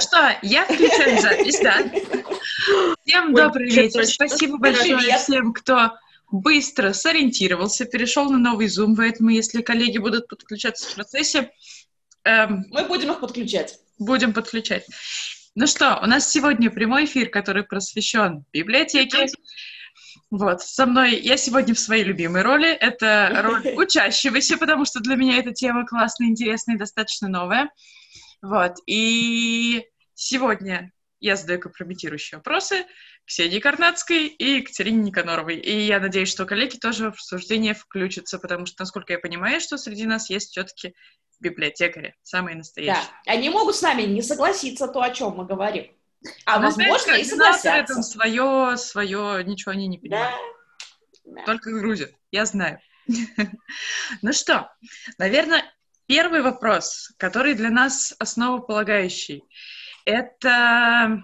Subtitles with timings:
[0.00, 1.84] Что, я включаю запись, да.
[3.04, 4.04] Всем добрый вечер.
[4.06, 5.92] Спасибо большое всем, кто
[6.30, 11.50] быстро сориентировался, перешел на новый Zoom, поэтому если коллеги будут подключаться в процессе...
[12.24, 13.78] Эм, Мы будем их подключать.
[13.98, 14.84] Будем подключать.
[15.54, 19.26] Ну что, у нас сегодня прямой эфир, который просвещен библиотеке.
[20.30, 25.16] Вот, со мной, я сегодня в своей любимой роли, это роль учащегося, потому что для
[25.16, 27.70] меня эта тема классная, интересная и достаточно новая.
[28.42, 29.84] Вот, и
[30.14, 32.86] сегодня я задаю компрометирующие вопросы
[33.24, 35.56] Ксении Карнацкой и Екатерине Никаноровой.
[35.56, 39.76] И я надеюсь, что коллеги тоже в обсуждение включатся, потому что, насколько я понимаю, что
[39.76, 40.94] среди нас есть все-таки
[41.40, 43.04] библиотекари, самые настоящие.
[43.26, 45.92] Да, они могут с нами не согласиться то, о чем мы говорим.
[46.46, 47.94] А, Но, возможно, знаешь, и согласятся.
[47.94, 50.34] Там свое, свое, ничего они не понимают.
[51.24, 51.36] Да.
[51.36, 51.44] да.
[51.44, 52.80] Только грузят, я знаю.
[54.22, 54.70] ну что,
[55.18, 55.64] наверное,
[56.08, 59.44] первый вопрос, который для нас основополагающий,
[60.04, 61.22] это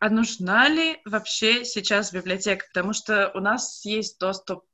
[0.00, 2.66] а нужна ли вообще сейчас библиотека?
[2.72, 4.64] Потому что у нас есть доступ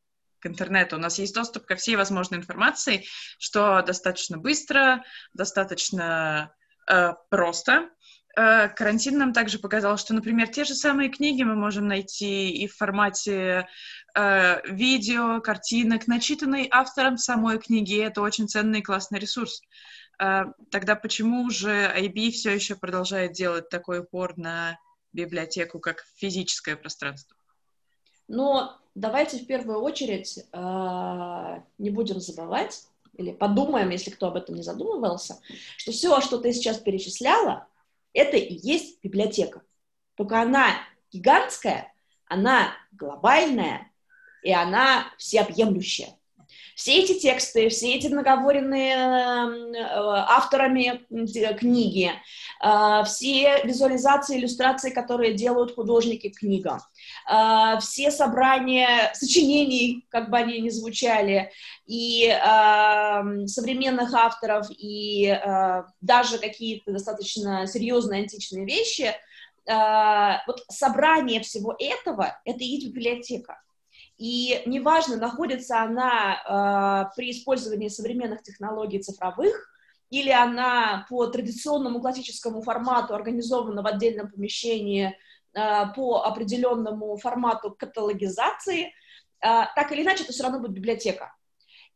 [0.41, 3.05] к интернету, у нас есть доступ ко всей возможной информации,
[3.39, 5.03] что достаточно быстро,
[5.33, 6.55] достаточно
[6.91, 7.89] э, просто.
[8.37, 12.67] Э, карантин нам также показал, что, например, те же самые книги мы можем найти и
[12.67, 13.67] в формате
[14.15, 17.99] э, видео, картинок, начитанной автором самой книги.
[18.01, 19.63] Это очень ценный и классный ресурс.
[20.21, 24.79] Э, тогда почему же IB все еще продолжает делать такой упор на
[25.13, 27.37] библиотеку как физическое пространство?
[28.29, 34.55] Но давайте в первую очередь э, не будем забывать, или подумаем, если кто об этом
[34.57, 35.41] не задумывался,
[35.77, 37.69] что все, что ты сейчас перечисляла,
[38.13, 39.63] это и есть библиотека.
[40.15, 40.69] Только она
[41.13, 41.93] гигантская,
[42.27, 43.91] она глобальная,
[44.45, 46.11] и она всеобъемлющая.
[46.75, 51.01] Все эти тексты, все эти наговоренные э, авторами
[51.57, 56.81] книги, э, все визуализации, иллюстрации, которые делают художники к книгам,
[57.31, 61.53] э, все собрания сочинений, как бы они ни звучали,
[61.87, 62.35] и
[63.47, 65.39] современных авторов, и
[66.01, 69.13] даже какие-то достаточно серьезные античные вещи,
[69.67, 73.59] вот собрание всего этого— это и библиотека.
[74.17, 79.71] И неважно, находится она э, при использовании современных технологий цифровых,
[80.11, 85.17] или она по традиционному классическому формату организована в отдельном помещении
[85.55, 88.91] э, по определенному формату каталогизации, э,
[89.41, 91.35] так или иначе, это все равно будет библиотека.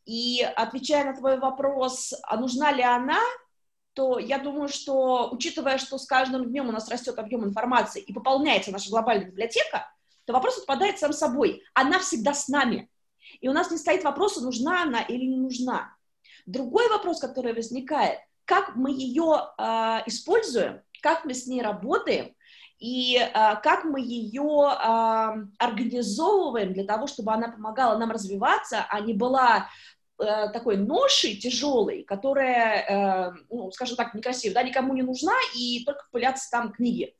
[0.05, 3.21] И отвечая на твой вопрос, а нужна ли она,
[3.93, 8.13] то я думаю, что, учитывая, что с каждым днем у нас растет объем информации и
[8.13, 9.87] пополняется наша глобальная библиотека,
[10.29, 11.63] то вопрос отпадает сам собой.
[11.73, 12.91] Она всегда с нами.
[13.41, 15.97] И у нас не стоит вопроса, нужна она или не нужна.
[16.45, 19.63] Другой вопрос, который возникает, как мы ее э,
[20.05, 22.35] используем, как мы с ней работаем,
[22.79, 29.01] и э, как мы ее э, организовываем для того, чтобы она помогала нам развиваться, а
[29.01, 29.71] не была
[30.19, 35.85] э, такой ношей тяжелой, которая, э, ну, скажем так, некрасивая, да, никому не нужна, и
[35.87, 37.15] только пылятся там книги.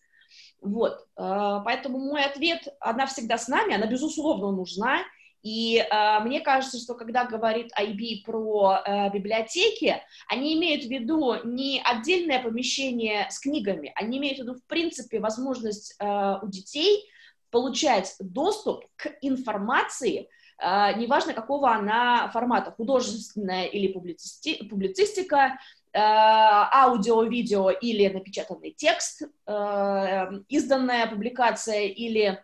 [0.61, 5.03] Вот, э, поэтому мой ответ, она всегда с нами, она безусловно нужна,
[5.43, 11.37] и э, мне кажется, что когда говорит IB про э, библиотеки, они имеют в виду
[11.45, 17.09] не отдельное помещение с книгами, они имеют в виду, в принципе, возможность э, у детей
[17.51, 20.29] получать доступ к информации,
[20.61, 25.59] э, неважно какого она формата, художественная или публицисти публицистика,
[25.95, 32.43] аудио, видео или напечатанный текст, э, изданная публикация или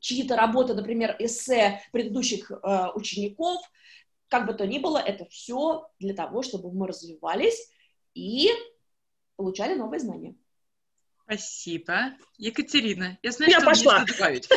[0.00, 3.62] чьи-то работы, например, эссе предыдущих э, учеников,
[4.28, 7.70] как бы то ни было, это все для того, чтобы мы развивались
[8.14, 8.50] и
[9.36, 10.34] получали новые знания.
[11.24, 12.12] Спасибо.
[12.36, 14.00] Екатерина, я знаю, я что пошла.
[14.00, 14.48] мне добавить.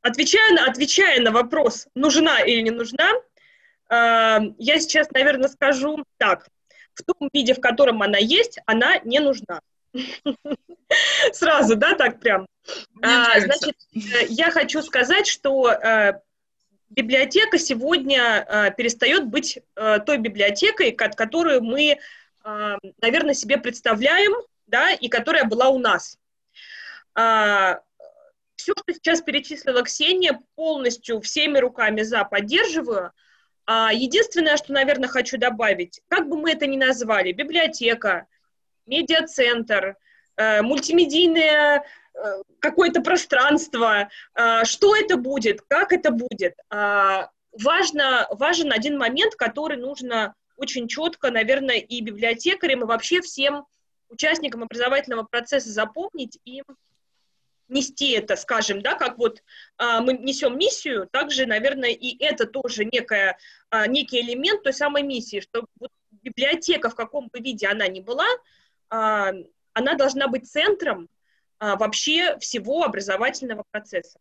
[0.00, 3.10] Отвечая на, отвечая на вопрос, нужна или не нужна,
[3.90, 6.48] я сейчас, наверное, скажу так.
[6.94, 9.60] В том виде, в котором она есть, она не нужна.
[11.32, 12.46] Сразу, да, так прям.
[13.02, 16.20] А, значит, э, я хочу сказать, что э,
[16.90, 21.98] библиотека сегодня э, перестает быть той библиотекой, которую мы,
[22.44, 24.32] наверное, себе представляем,
[24.66, 26.18] да, и которая была у нас.
[27.14, 27.80] А,
[28.56, 33.12] Все, что сейчас перечислила Ксения, полностью всеми руками за поддерживаю–
[33.92, 38.26] единственное, что, наверное, хочу добавить, как бы мы это ни назвали, библиотека,
[38.88, 39.96] медиацентр,
[40.36, 41.84] э, мультимедийное
[42.14, 46.54] э, какое-то пространство, э, что это будет, как это будет.
[47.52, 53.66] Важно, важен один момент, который нужно очень четко, наверное, и библиотекарям, и вообще всем
[54.08, 56.62] участникам образовательного процесса запомнить и
[57.68, 59.42] нести это, скажем, да, как вот
[59.76, 63.38] а, мы несем миссию, также, наверное, и это тоже некая,
[63.70, 68.00] а, некий элемент той самой миссии, что вот библиотека, в каком бы виде она ни
[68.00, 68.26] была,
[68.90, 69.32] а,
[69.72, 71.08] она должна быть центром
[71.58, 74.18] а, вообще всего образовательного процесса.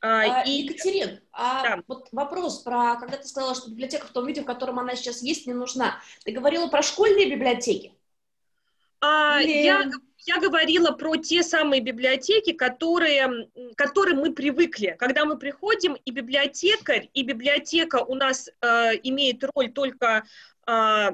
[0.00, 0.62] А, и...
[0.62, 1.82] Екатерин, а да.
[1.88, 5.22] вот вопрос про, когда ты сказала, что библиотека в том виде, в котором она сейчас
[5.22, 6.00] есть, не нужна.
[6.24, 7.94] Ты говорила про школьные библиотеки?
[9.00, 9.64] А, Или...
[9.64, 9.90] я,
[10.26, 14.96] я говорила про те самые библиотеки, которые, к которым мы привыкли.
[14.98, 18.66] Когда мы приходим, и библиотекарь, и библиотека у нас э,
[19.02, 20.24] имеет роль только
[20.66, 21.10] э,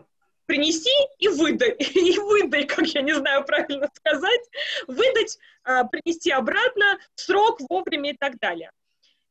[0.46, 4.40] принеси и выдай, и выдай, как я не знаю правильно сказать,
[4.86, 8.70] выдать, а, принести обратно срок, вовремя и так далее.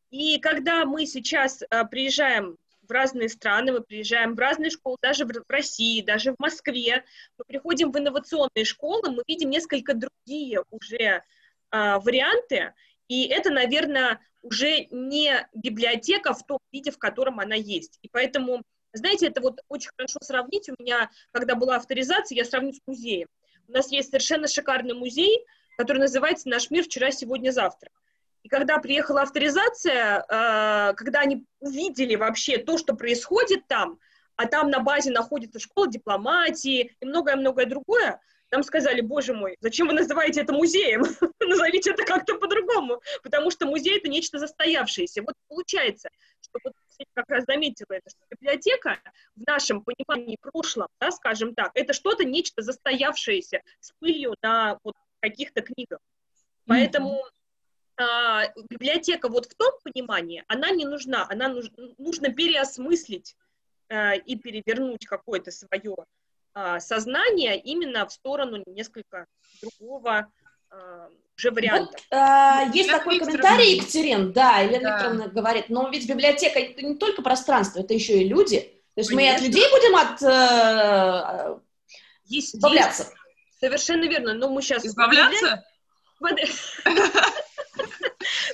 [0.09, 2.57] И когда мы сейчас а, приезжаем
[2.87, 7.03] в разные страны, мы приезжаем в разные школы, даже в России, даже в Москве,
[7.37, 11.23] мы приходим в инновационные школы, мы видим несколько другие уже
[11.71, 12.73] а, варианты,
[13.07, 17.99] и это, наверное, уже не библиотека в том виде, в котором она есть.
[18.01, 18.63] И поэтому
[18.93, 20.69] знаете, это вот очень хорошо сравнить.
[20.69, 23.27] У меня, когда была авторизация, я сравню с музеем.
[23.67, 25.45] У нас есть совершенно шикарный музей,
[25.77, 27.89] который называется «Наш мир вчера, сегодня, завтра».
[28.43, 33.99] И когда приехала авторизация, э, когда они увидели вообще то, что происходит там,
[34.35, 38.19] а там на базе находится школа дипломатии и многое-многое другое,
[38.51, 41.01] нам сказали, боже мой, зачем вы называете это музеем?
[41.39, 45.23] Назовите это как-то по-другому, потому что музей— это нечто застоявшееся.
[45.23, 46.09] Вот получается,
[46.39, 46.73] что вот
[47.15, 48.99] как раз заметила это, что библиотека
[49.35, 54.93] в нашем понимании прошлом, да, скажем так, это что-то, нечто застоявшееся с пылью на вот
[55.19, 55.99] каких-то книгах.
[56.67, 57.23] Поэтому
[57.97, 61.65] а, библиотека вот в том понимании, она не нужна, она нуж,
[61.97, 63.35] нужно переосмыслить
[63.89, 65.95] а, и перевернуть какое-то свое
[66.53, 69.27] а, сознание именно в сторону несколько
[69.61, 70.31] другого
[70.69, 71.93] а, уже вариантов.
[71.93, 74.95] Вот, а, есть Елена такой комментарий, Екатерин, да, Елена да.
[74.95, 78.59] Викторовна говорит, но ведь библиотека это не только пространство, это еще и люди.
[78.95, 79.15] То есть Конечно.
[79.15, 81.59] мы и от людей будем от, э,
[82.25, 83.11] избавляться.
[83.59, 84.85] Совершенно верно, но мы сейчас...
[84.85, 85.63] Избавляться?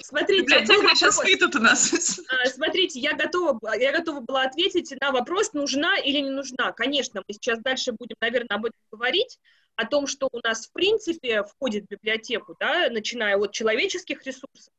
[0.01, 2.19] Смотрите, Библиотека сейчас спит у нас.
[2.29, 6.71] А, смотрите, я готова, я готова была ответить на вопрос, нужна или не нужна.
[6.71, 9.37] Конечно, мы сейчас дальше будем, наверное, об этом говорить,
[9.75, 14.73] о том, что у нас в принципе входит в библиотеку, да, начиная от человеческих ресурсов.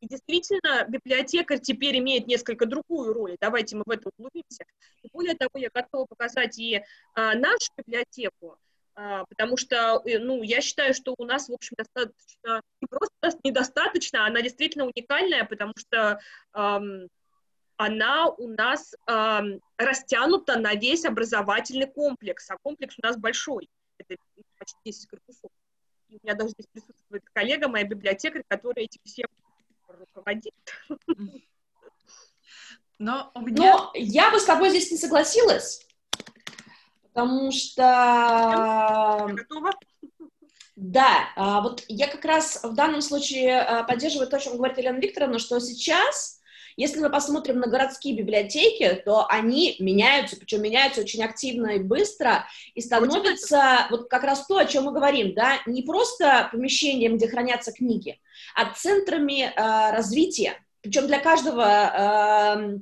[0.00, 3.36] И действительно, библиотекарь теперь имеет несколько другую роль.
[3.40, 4.64] Давайте мы в это углубимся.
[5.02, 6.82] И более того, я готова показать и
[7.14, 8.58] а, нашу библиотеку,
[8.94, 14.26] потому что, э, ну, я считаю, что у нас, в общем, достаточно, не просто недостаточно,
[14.26, 16.20] она действительно уникальная, потому что
[16.54, 17.08] эм,
[17.76, 23.68] она у нас эм, растянута на весь образовательный комплекс, а комплекс у нас большой
[24.08, 24.20] это
[24.58, 25.50] почти 10 корпусов.
[26.08, 29.28] И у меня даже здесь присутствует коллега, моя библиотекарь, которая этим всем
[29.88, 30.54] руководит.
[32.98, 33.76] Но, меня...
[33.76, 35.86] Но я бы с тобой здесь не согласилась,
[37.12, 39.28] потому что...
[39.32, 39.70] Готова?
[40.76, 44.78] Да, а, вот я как раз в данном случае а, поддерживаю то, о чем говорит
[44.78, 46.42] Елена Викторовна, что сейчас
[46.76, 52.46] если мы посмотрим на городские библиотеки, то они меняются, причем меняются очень активно и быстро,
[52.74, 57.28] и становятся вот как раз то, о чем мы говорим, да, не просто помещением, где
[57.28, 58.20] хранятся книги,
[58.54, 62.80] а центрами э, развития, причем для каждого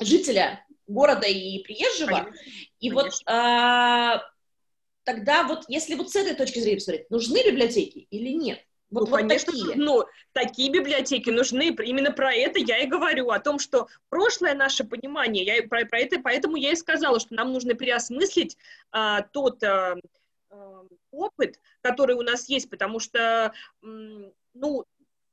[0.00, 2.24] э, жителя города и приезжего.
[2.24, 2.32] Конечно.
[2.82, 3.10] И Конечно.
[3.24, 4.20] вот э,
[5.04, 8.58] тогда вот, если вот с этой точки зрения посмотреть, нужны библиотеки или нет?
[8.90, 9.76] Вот, ну, вот конечно, такие.
[9.76, 11.68] Ну, такие библиотеки нужны.
[11.68, 16.00] Именно про это я и говорю, о том, что прошлое наше понимание, я про, про
[16.00, 18.58] это, поэтому я и сказала, что нам нужно переосмыслить
[18.90, 19.96] а, тот а,
[20.50, 24.84] а, опыт, который у нас есть, потому что, ну,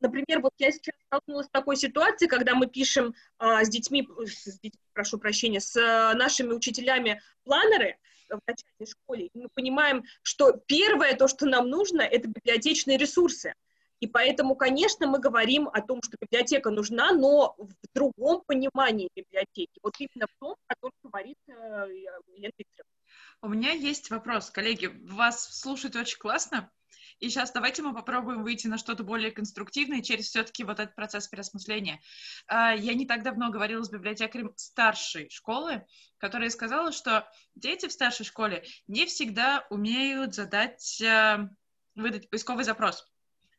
[0.02, 4.60] например, вот я сейчас столкнулась с такой ситуацией, когда мы пишем а, с детьми, с
[4.60, 7.98] детьми, прошу прощения, с а, нашими учителями планеры,
[8.30, 9.26] в начальной школе.
[9.28, 13.54] И мы понимаем, что первое, то, что нам нужно, это библиотечные ресурсы.
[14.00, 19.80] И поэтому, конечно, мы говорим о том, что библиотека нужна, но в другом понимании библиотеки.
[19.84, 22.94] Вот именно в том, о котором говорит э, Елена Викторовна.
[23.42, 24.88] У меня есть вопрос, коллеги.
[25.12, 26.72] Вас слушать очень классно.
[27.20, 31.28] И сейчас давайте мы попробуем выйти на что-то более конструктивное через все-таки вот этот процесс
[31.28, 32.00] переосмысления.
[32.48, 35.86] А, я не так давно говорила с библиотекарем старшей школы,
[36.18, 41.50] которая сказала, что дети в старшей школе не всегда умеют задать, а,
[41.96, 43.06] выдать поисковый запрос.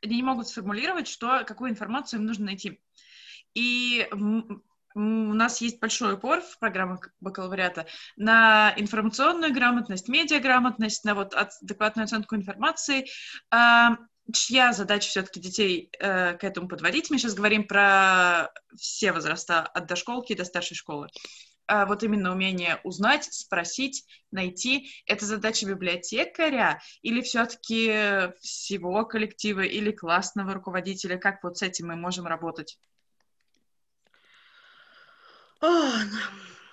[0.03, 2.81] Они не могут сформулировать, что, какую информацию им нужно найти.
[3.53, 4.09] И
[4.95, 12.05] у нас есть большой упор в программах бакалавриата на информационную грамотность, медиаграмотность, на вот адекватную
[12.05, 13.07] оценку информации.
[14.33, 17.11] Чья задача все-таки детей э, к этому подводить?
[17.11, 21.09] Мы сейчас говорим про все возраста, от дошколки до старшей школы.
[21.67, 24.91] А вот именно умение узнать, спросить, найти.
[25.07, 31.17] Это задача библиотекаря или все-таки всего коллектива или классного руководителя?
[31.17, 32.79] Как вот с этим мы можем работать?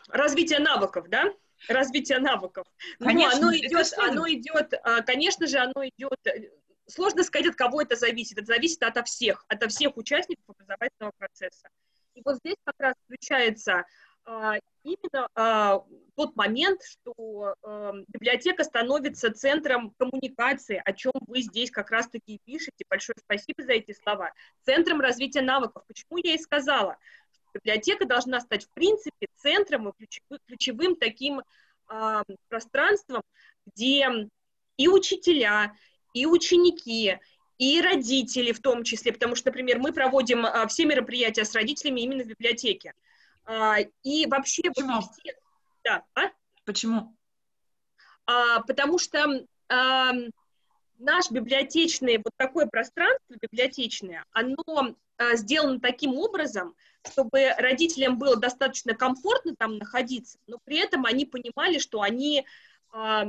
[0.10, 1.34] Развитие навыков, да?
[1.68, 2.66] Развитие навыков.
[3.00, 6.20] Конечно, Но оно идет, оно идет, а, конечно же, оно идет.
[6.26, 6.50] Э,
[6.88, 8.38] сложно сказать, от кого это зависит.
[8.38, 11.68] Это зависит от всех, от всех участников образовательного процесса.
[12.14, 13.86] И вот здесь как раз включается
[14.26, 15.84] а, именно а,
[16.16, 22.84] тот момент, что а, библиотека становится центром коммуникации, о чем вы здесь как раз-таки пишете.
[22.90, 24.34] Большое спасибо за эти слова.
[24.66, 25.84] Центром развития навыков.
[25.88, 26.98] Почему я и сказала?
[27.54, 31.42] Библиотека должна стать, в принципе, центром и ключевым, ключевым таким
[31.90, 33.22] э, пространством,
[33.66, 34.30] где
[34.78, 35.74] и учителя,
[36.14, 37.20] и ученики,
[37.58, 42.02] и родители в том числе, потому что, например, мы проводим а, все мероприятия с родителями
[42.02, 42.94] именно в библиотеке.
[43.46, 44.64] А, и вообще...
[44.64, 45.02] Почему?
[45.02, 45.34] Все...
[45.84, 46.30] Да, а?
[46.66, 47.16] Почему?
[48.26, 50.12] А, потому что а,
[51.00, 56.76] наш библиотечное, вот такое пространство библиотечное, оно а, сделано таким образом,
[57.12, 62.46] чтобы родителям было достаточно комфортно там находиться, но при этом они понимали, что они,
[62.94, 63.24] э,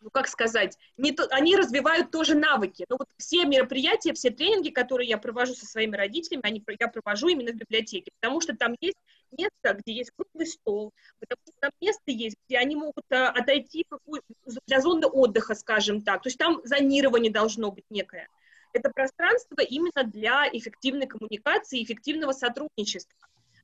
[0.00, 2.84] ну как сказать, не то, они развивают тоже навыки.
[2.88, 7.28] Но вот все мероприятия, все тренинги, которые я провожу со своими родителями, они, я провожу
[7.28, 8.98] именно в библиотеке, потому что там есть
[9.32, 13.84] место, где есть круглый стол, потому что там место есть, где они могут а, отойти
[13.88, 14.22] какую,
[14.66, 16.22] для зоны отдыха, скажем так.
[16.22, 18.28] То есть там зонирование должно быть некое
[18.72, 23.16] это пространство именно для эффективной коммуникации, эффективного сотрудничества.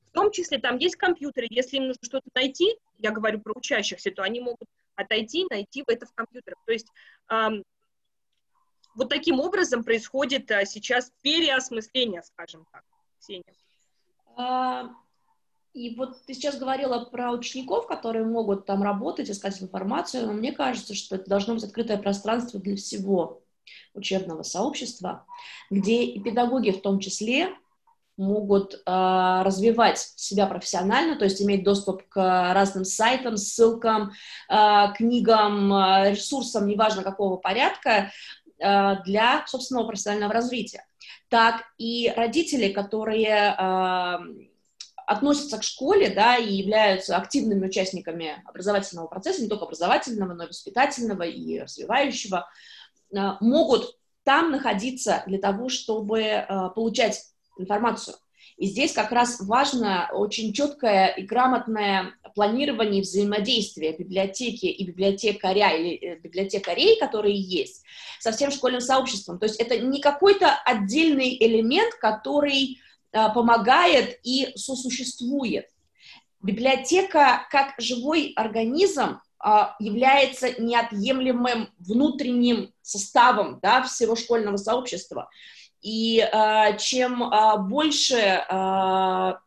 [0.09, 4.11] В том числе там есть компьютеры, если им нужно что-то найти, я говорю про учащихся,
[4.11, 6.59] то они могут отойти, найти это в компьютерах.
[6.67, 6.87] То есть
[7.31, 7.65] эм,
[8.95, 12.85] вот таким образом происходит а, сейчас переосмысление, скажем так,
[13.19, 13.45] Ксения.
[14.37, 14.91] А,
[15.73, 20.53] и вот ты сейчас говорила про учеников, которые могут там работать, искать информацию, но мне
[20.53, 23.42] кажется, что это должно быть открытое пространство для всего
[23.95, 25.26] учебного сообщества,
[25.71, 27.50] где и педагоги в том числе
[28.16, 34.12] могут э, развивать себя профессионально, то есть иметь доступ к разным сайтам, ссылкам,
[34.49, 38.12] э, книгам, э, ресурсам, неважно какого порядка,
[38.59, 40.85] э, для собственного профессионального развития.
[41.28, 44.19] Так и родители, которые э,
[45.07, 50.49] относятся к школе, да, и являются активными участниками образовательного процесса, не только образовательного, но и
[50.49, 52.47] воспитательного и развивающего, Э,
[53.12, 57.21] могут там находиться для того, чтобы э, получать
[57.59, 58.16] информацию.
[58.57, 65.97] И здесь как раз важно очень четкое и грамотное планирование взаимодействия библиотеки и библиотекаря или
[65.97, 67.83] э, библиотекарей, которые есть,
[68.21, 69.38] со всем школьным сообществом.
[69.38, 72.78] То есть это не какой-то отдельный элемент, который
[73.12, 75.66] помогает и сосуществует.
[76.40, 79.21] Библиотека как живой организм а,
[79.81, 85.29] является неотъемлемым внутренним составом да, всего школьного сообщества.
[85.81, 88.45] И э, чем э, больше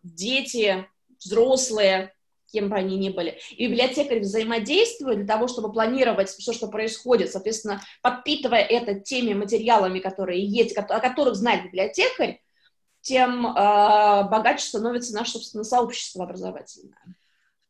[0.04, 0.86] дети,
[1.24, 2.14] взрослые,
[2.52, 7.32] кем бы они ни были, и библиотекарь взаимодействует для того, чтобы планировать все, что происходит,
[7.32, 12.42] соответственно, подпитывая это теми материалами, которые есть, о которых знает библиотекарь,
[13.02, 13.52] тем э,
[14.30, 16.98] богаче становится наше, собственно, сообщество образовательное.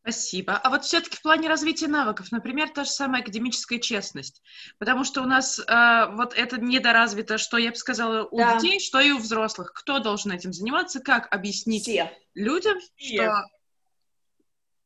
[0.06, 0.56] Спасибо.
[0.56, 4.44] А вот все-таки в плане развития навыков, например, та же самая академическая честность,
[4.78, 8.60] потому что у нас э, вот это недоразвито, что я бы сказала, у да.
[8.60, 9.74] детей, что и у взрослых.
[9.74, 12.12] Кто должен этим заниматься, как обнять все.
[12.36, 13.16] людям, все.
[13.16, 13.50] что...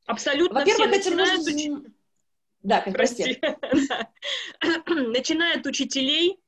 [0.05, 1.83] Абсолютно Во-первых, этим нужно...
[2.63, 3.41] Да, прости.
[4.87, 6.39] Начиная от учителей,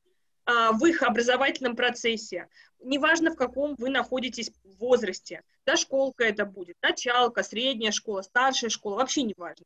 [0.46, 2.48] в их образовательном процессе,
[2.80, 9.22] неважно в каком вы находитесь возрасте, дошколка это будет, началка, средняя школа, старшая школа, вообще
[9.22, 9.66] не важно.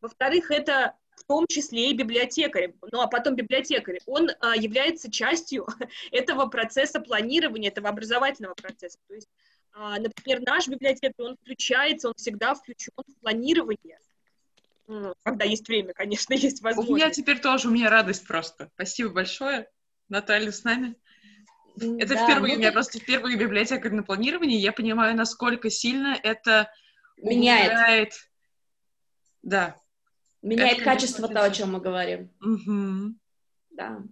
[0.00, 5.66] Во-вторых, это в том числе и библиотекарь, ну а потом библиотекарь, он а, является частью
[6.12, 8.98] этого процесса планирования, этого образовательного процесса.
[9.08, 9.28] То есть,
[9.72, 13.98] а, например, наш библиотекарь, он включается, он всегда включен в планирование,
[15.22, 16.90] когда есть время, конечно, есть возможность.
[16.90, 18.70] У меня теперь тоже, у меня радость просто.
[18.74, 19.68] Спасибо большое.
[20.12, 20.94] Наталья с нами.
[21.76, 26.18] Это да, впервые, ну, у меня просто впервые библиотекарь на планировании, я понимаю, насколько сильно
[26.22, 26.70] это
[27.16, 27.72] меняет.
[27.72, 28.12] Убирает...
[29.42, 29.76] Да.
[30.42, 32.30] Меняет это качество того, о чем мы говорим.
[32.42, 33.14] Угу.
[33.70, 34.02] Да.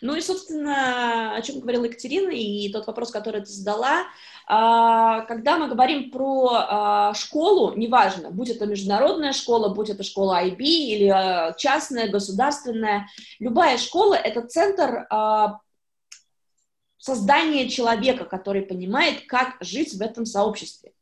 [0.00, 4.06] Ну и, собственно, о чем говорила Екатерина, и тот вопрос, который ты задала,
[4.46, 10.58] когда мы говорим про а, школу, неважно, будь это международная школа, будь это школа IB
[10.58, 13.06] или а, частная, государственная,
[13.38, 15.06] любая школа— это центр
[16.98, 20.92] создания человека, который понимает, как жить в этом сообществе.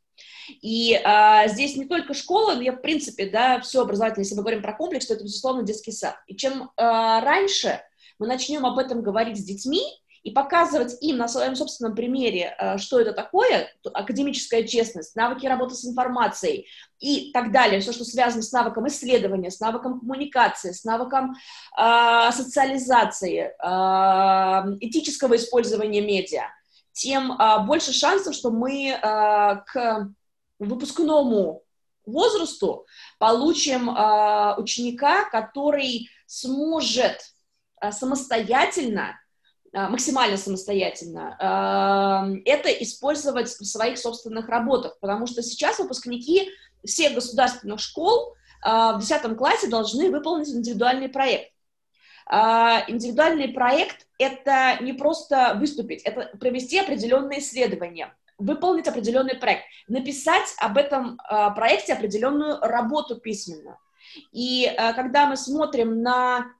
[0.63, 4.43] И а, здесь не только школа, но я, в принципе, да, все образовательное, если мы
[4.43, 6.17] говорим про комплекс, то это, безусловно, детский сад.
[6.27, 7.81] И чем а, раньше
[8.19, 9.83] мы начнем об этом говорить с детьми
[10.23, 15.75] и показывать им на своем собственном примере, а, что это такое, академическая честность, навыки работы
[15.75, 16.67] с информацией
[16.99, 21.35] и так далее, все, что связано с навыком исследования, с навыком коммуникации, с навыком
[21.79, 26.45] э, социализации, э, этического использования медиа,
[26.93, 30.09] тем э, больше шансов, что мы э, к
[30.59, 31.63] выпускному
[32.05, 32.87] возрасту
[33.19, 37.19] получим э, ученика, который сможет
[37.81, 39.30] Э, самостоятельно, э,
[39.73, 46.51] максимально самостоятельно, э, это использовать в своих собственных работах, потому что сейчас выпускники
[46.85, 51.51] всех государственных школ в 10 классе должны выполнить индивидуальный проект.
[52.29, 60.77] Индивидуальный проект— это не просто выступить, это провести определенные исследования, выполнить определенный проект, написать об
[60.77, 61.19] этом
[61.57, 63.79] проекте определенную работу письменно.
[64.33, 66.53] И когда мы смотрим на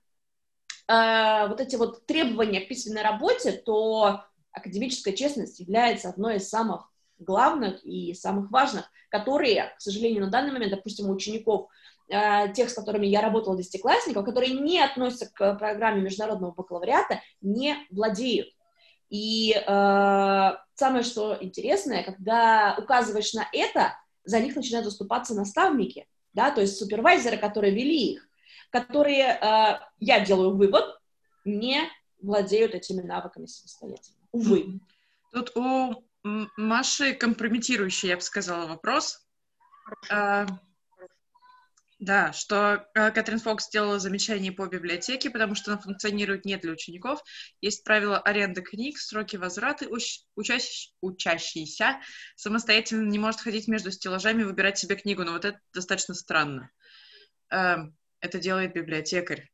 [0.91, 6.91] э, вот эти вот требования к письменной работе, то академическая честность является одной из самых
[7.19, 11.69] главных и самых важных, которые, к сожалению, на данный момент, допустим, у учеников,
[12.09, 17.77] э, тех, с которыми я работала, десятиклассников, которые не относятся к программе международного бакалавриата, не
[17.91, 18.49] владеют.
[19.11, 26.51] И э, самое, что интересное, когда указываешь на это, за них начинают заступаться наставники, да,
[26.51, 28.30] то есть супервайзеры, которые вели их
[28.71, 30.85] которые, э, я делаю вывод,
[31.45, 31.83] не
[32.23, 34.19] владеют этими навыками самостоятельно.
[34.33, 34.81] Увы.
[35.33, 39.27] Тут у Маши компрометирующий, я бы сказала, вопрос.
[40.11, 40.47] А,
[42.01, 46.73] да, что э, Кэтрин Фокс сделала замечание по библиотеке, потому что она функционирует не для
[46.73, 47.23] учеников.
[47.61, 49.87] Есть правила аренды книг, сроки возврата.
[49.87, 52.01] Уч учащ учащийся
[52.37, 56.71] самостоятельно не может ходить между стеллажами и выбирать себе книгу, но вот это достаточно странно.
[57.51, 59.51] Эм, это делает библиотекарь.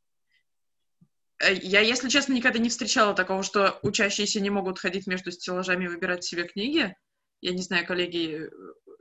[1.38, 5.84] Э, я, если честно, никогда не встречала такого, что учащиеся не могут ходить между стеллажами
[5.84, 6.94] и выбирать себе книги.
[7.40, 8.48] Я не знаю, коллеги,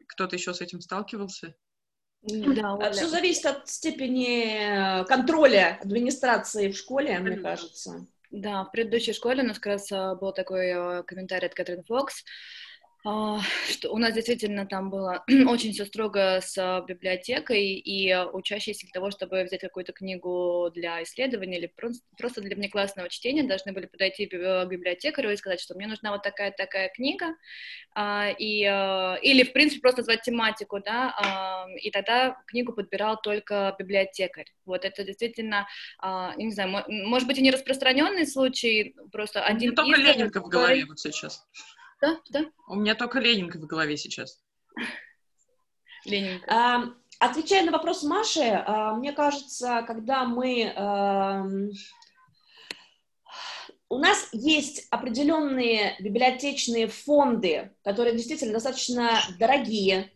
[0.08, 1.56] кто-то еще с этим сталкивался?
[2.22, 2.92] Да, Оля.
[2.92, 8.08] Все зависит от степени э, контроля администрации в школе, мне кажется.
[8.32, 12.24] Да, в предыдущей школе у нас как раз э, был такой комментарий от Кэтрин Фокс,
[12.24, 12.26] а,
[13.70, 18.94] что у нас действительно там было очень все строго с а, библиотекой, и учащиеся для
[18.94, 21.74] того, чтобы взять какую-то книгу для исследования или
[22.18, 26.24] просто для внеклассного чтения, должны были подойти к библиотекарю и сказать, что мне нужна вот
[26.24, 27.36] такая-такая книга,
[27.94, 34.48] а, и, или, в принципе, просто назвать тематику, да, и тогда книгу подбирал только библиотекарь.
[34.66, 35.68] Вот это действительно,
[36.02, 40.50] я не знаю, может быть, и не распространенный случай, просто один Не только Ленинка в
[40.50, 41.46] голове вот сейчас.
[42.06, 42.46] Да, да.
[42.68, 44.40] У меня только Ленинка в голове сейчас.
[46.06, 46.46] Ленинка.
[46.48, 46.84] А,
[47.20, 50.72] отвечая на вопрос Маши, а, мне кажется, когда мы...
[50.76, 51.48] А,
[53.90, 60.12] у нас есть определенные библиотечные фонды, которые действительно достаточно дорогие,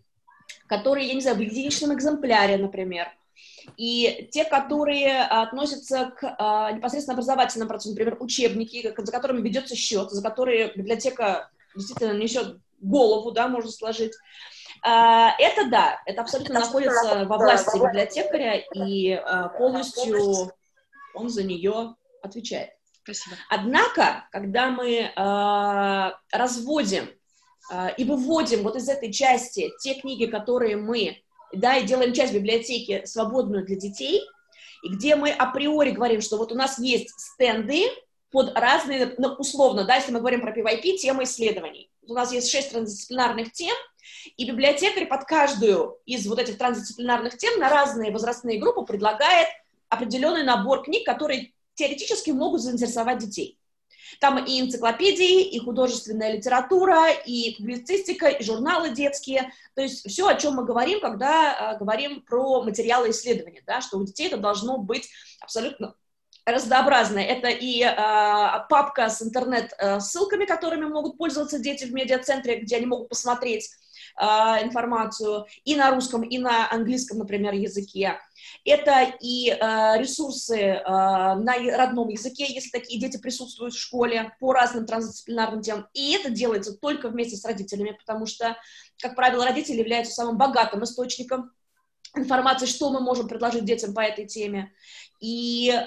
[0.67, 3.07] которые, я не знаю, в единичном экземпляре, например,
[3.77, 10.11] и те, которые относятся к а, непосредственно образовательным процессу, например, учебники, за которыми ведется счет,
[10.11, 11.49] за которые библиотека
[11.79, 14.13] действительно несет голову, да, можно сложить.
[14.81, 20.51] А, это да, это абсолютно это находится во власти библиотекаря, и а, полностью
[21.13, 22.69] он за нее отвечает.
[23.03, 23.35] Спасибо.
[23.49, 27.09] Однако, когда мы э, разводим
[27.97, 33.05] и выводим вот из этой части те книги, которые мы, да, и делаем часть библиотеки
[33.05, 34.21] свободную для детей,
[34.83, 37.85] и где мы априори говорим, что вот у нас есть стенды,
[38.31, 41.91] под разные, ну, условно, да, если мы говорим про PYP, темы исследований.
[42.07, 43.75] У нас есть шесть транздисциплинарных тем,
[44.37, 49.47] и библиотекарь под каждую из вот этих транздисциплинарных тем на разные возрастные группы предлагает
[49.89, 53.57] определенный набор книг, которые теоретически могут заинтересовать детей.
[54.19, 59.53] Там и энциклопедии, и художественная литература, и публицистика, и журналы детские.
[59.75, 63.97] То есть все, о чем мы говорим, когда э, говорим про материалы исследования, да, что
[63.97, 65.07] у детей это должно быть
[65.39, 65.95] абсолютно
[66.51, 67.23] разнообразная.
[67.23, 67.95] Это и э,
[68.69, 73.69] папка с интернет-ссылками, которыми могут пользоваться дети в медиацентре, где они могут посмотреть
[74.19, 74.23] э,
[74.63, 78.19] информацию и на русском, и на английском, например, языке.
[78.65, 79.55] Это и э,
[79.97, 85.87] ресурсы э, на родном языке, если такие дети присутствуют в школе по разным трансдисциплинарным темам.
[85.93, 88.57] И это делается только вместе с родителями, потому что,
[89.01, 91.51] как правило, родители являются самым богатым источником
[92.15, 94.71] информации, что мы можем предложить детям по этой теме.
[95.19, 95.83] И э,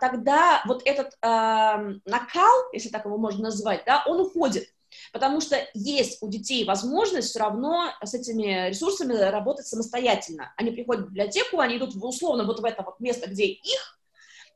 [0.00, 4.68] тогда вот этот э, накал, если так его можно назвать, да, он уходит.
[5.12, 10.52] Потому что есть у детей возможность все равно с этими ресурсами работать самостоятельно.
[10.56, 13.98] Они приходят в библиотеку, они идут в, условно вот в это вот место, где их,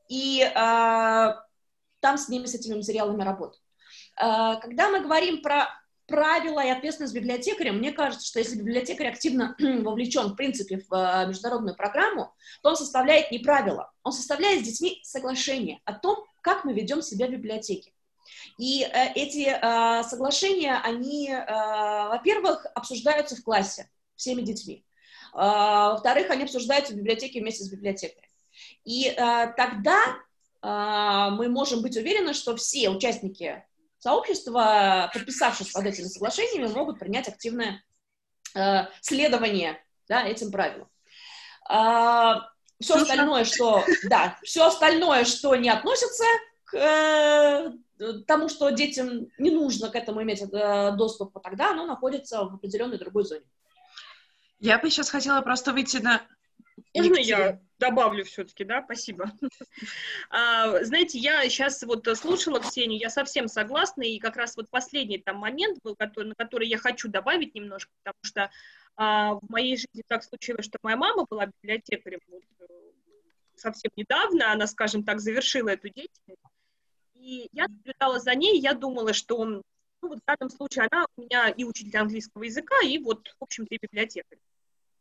[0.07, 0.53] и э,
[1.99, 3.61] там с ними, с этими материалами работают.
[4.21, 5.67] Э, когда мы говорим про
[6.07, 11.27] правила и ответственность библиотекаря, мне кажется, что если библиотекарь активно вовлечен, в принципе, в э,
[11.27, 16.63] международную программу, то он составляет не правила, он составляет с детьми соглашение о том, как
[16.63, 17.91] мы ведем себя в библиотеке.
[18.57, 21.45] И э, эти э, соглашения, они, э,
[22.09, 24.85] во-первых, обсуждаются в классе всеми детьми.
[25.33, 28.29] Э, во-вторых, они обсуждаются в библиотеке вместе с библиотекарем.
[28.85, 29.15] И э,
[29.57, 29.97] тогда
[30.61, 33.63] э, мы можем быть уверены, что все участники
[34.05, 37.83] сообщества, подписавшись под этими соглашениями, могут принять активное
[38.53, 40.87] э, следование да, этим правилам.
[41.67, 42.41] Э,
[42.79, 46.23] все остальное, что, да, все остальное, что не относится
[46.65, 47.71] к э,
[48.27, 52.99] тому, что детям не нужно к этому иметь э, доступ, тогда оно находится в определенной
[52.99, 53.45] другой зоне.
[54.59, 56.21] Я бы сейчас хотела просто выйти на...
[56.93, 59.31] Можно я добавлю все-таки, да, спасибо.
[60.29, 65.17] А, знаете, я сейчас вот слушала Ксению, я совсем согласна, и как раз вот последний
[65.17, 68.51] там момент был, который, на который я хочу добавить немножко, потому что
[68.95, 72.65] а, в моей жизни так случилось, что моя мама была библиотекарем вот, э,
[73.55, 76.41] совсем недавно, она, скажем так, завершила эту деятельность,
[77.13, 79.63] и я наблюдала за ней, я думала, что ну,
[80.01, 83.75] вот в данном случае она у меня и учитель английского языка, и вот, в общем-то,
[83.75, 84.39] и библиотекарь.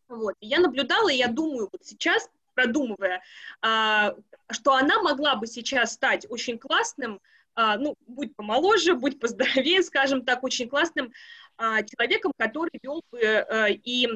[0.09, 0.35] Вот.
[0.41, 3.23] Я наблюдала, и я думаю, вот сейчас продумывая,
[3.61, 4.15] а,
[4.51, 7.21] что она могла бы сейчас стать очень классным,
[7.57, 11.13] а, ну, будь помоложе, будь поздоровее, скажем так, очень классным
[11.57, 13.21] а, человеком, который вел бы
[13.85, 14.09] и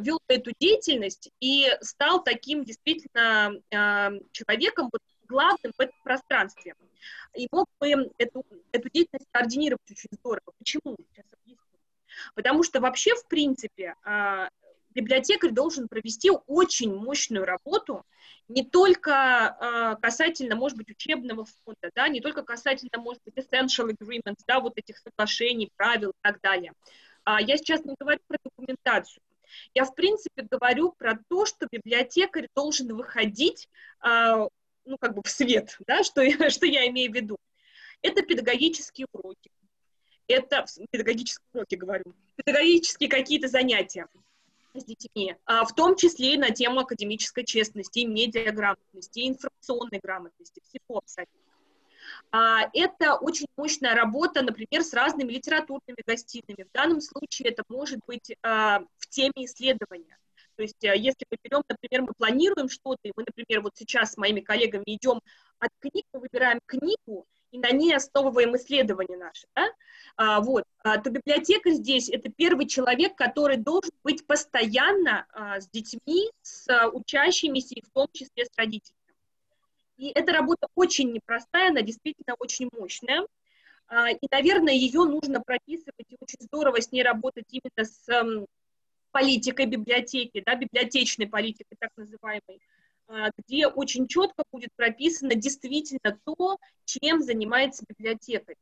[0.00, 3.54] вел эту деятельность и стал таким действительно
[4.32, 6.74] человеком вот, главным в этом пространстве.
[7.34, 10.52] И мог бы эту, эту деятельность координировать очень здорово.
[10.58, 10.96] Почему?
[11.12, 11.78] Сейчас объясню.
[12.34, 13.94] Потому что вообще, в принципе,
[14.90, 18.04] библиотекарь должен провести очень мощную работу,
[18.48, 23.90] не только э, касательно, может быть, учебного фонда, да, не только касательно, может быть, essential
[23.90, 26.72] agreements, да, вот этих соглашений, правил и так далее.
[27.24, 29.22] А я сейчас не говорю про документацию.
[29.74, 33.68] Я, в принципе, говорю про то, что библиотекарь должен выходить,
[34.04, 34.48] э,
[34.84, 37.36] ну, как бы в свет, да, что, что я имею в виду.
[38.02, 39.50] Это педагогические уроки.
[40.26, 42.14] Это педагогические уроки, говорю.
[42.36, 44.06] Педагогические какие-то занятия
[44.74, 50.98] с детьми, а, в том числе и на тему академической честности, медиаграмотности, информационной грамотности, всего
[50.98, 51.40] абсолютно.
[52.32, 56.64] А, это очень мощная работа, например, с разными литературными гостиными.
[56.64, 60.16] В данном случае это может быть а, в теме исследования.
[60.56, 64.16] То есть, если мы берем, например, мы планируем что-то, и мы, например, вот сейчас с
[64.18, 65.20] моими коллегами идем
[65.58, 69.66] от книг, мы выбираем книгу, и на ней основываем исследования наши, да?
[70.16, 75.68] а, вот, а, то библиотекарь здесь это первый человек, который должен быть постоянно а, с
[75.68, 78.96] детьми, с а, учащимися и в том числе с родителями.
[79.96, 83.26] И эта работа очень непростая, она действительно очень мощная.
[83.86, 88.46] А, и, наверное, ее нужно прописывать, и очень здорово с ней работать именно с
[89.10, 92.60] политикой библиотеки, да, библиотечной политикой, так называемой,
[93.38, 98.56] где очень четко будет прописано действительно то, чем занимается библиотекарь.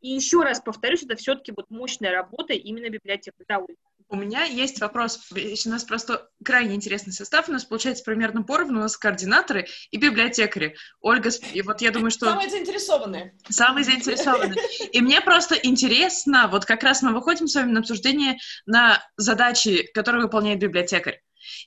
[0.00, 3.36] И еще раз повторюсь, это все-таки вот мощная работа именно библиотеки.
[3.48, 3.74] Да, Ольга.
[4.08, 5.32] У меня есть вопрос.
[5.32, 7.48] У нас просто крайне интересный состав.
[7.48, 8.78] У нас получается примерно поровну.
[8.78, 10.76] У нас координаторы и библиотекари.
[11.00, 12.26] Ольга, и вот я думаю, что...
[12.26, 13.34] Самые заинтересованные.
[13.48, 14.60] Самые заинтересованные.
[14.92, 19.90] И мне просто интересно, вот как раз мы выходим с вами на обсуждение на задачи,
[19.92, 21.20] которые выполняет библиотекарь.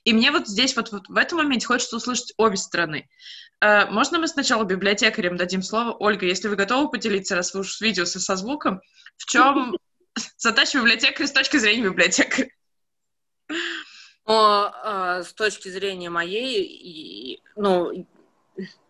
[0.04, 3.08] И мне вот здесь вот, вот в этом моменте хочется услышать обе стороны.
[3.60, 5.92] Э, можно мы сначала библиотекарям дадим слово?
[5.92, 8.80] Ольга, если вы готовы поделиться, раз вы уж видео со, со звуком,
[9.16, 9.76] в чем
[10.36, 12.50] задача библиотекаря с точки зрения библиотекаря?
[14.26, 18.06] Но э, с точки зрения моей, и, ну,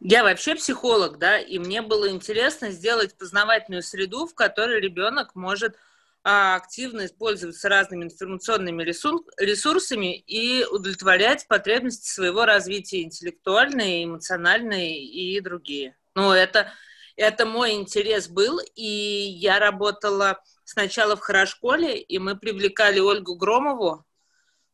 [0.01, 5.77] я вообще психолог, да, и мне было интересно сделать познавательную среду, в которой ребенок может
[6.23, 15.97] активно использоваться разными информационными ресурсами и удовлетворять потребности своего развития интеллектуальные, эмоциональные и другие.
[16.15, 16.73] Ну, это,
[17.17, 24.05] это мой интерес был, и я работала сначала в хорошколе, и мы привлекали Ольгу Громову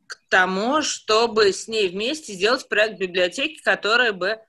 [0.07, 4.41] к тому, чтобы с ней вместе сделать проект библиотеки, которая бы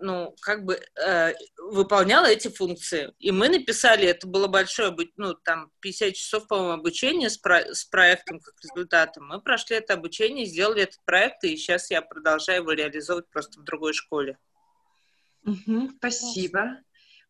[0.00, 3.12] ну, как бы э, выполняла эти функции.
[3.18, 7.84] И мы написали, это было большое, ну, там, 50 часов, по-моему, обучения с, про с
[7.84, 9.28] проектом как результатом.
[9.28, 13.64] Мы прошли это обучение, сделали этот проект, и сейчас я продолжаю его реализовывать просто в
[13.64, 14.38] другой школе.
[15.44, 16.78] Угу, спасибо.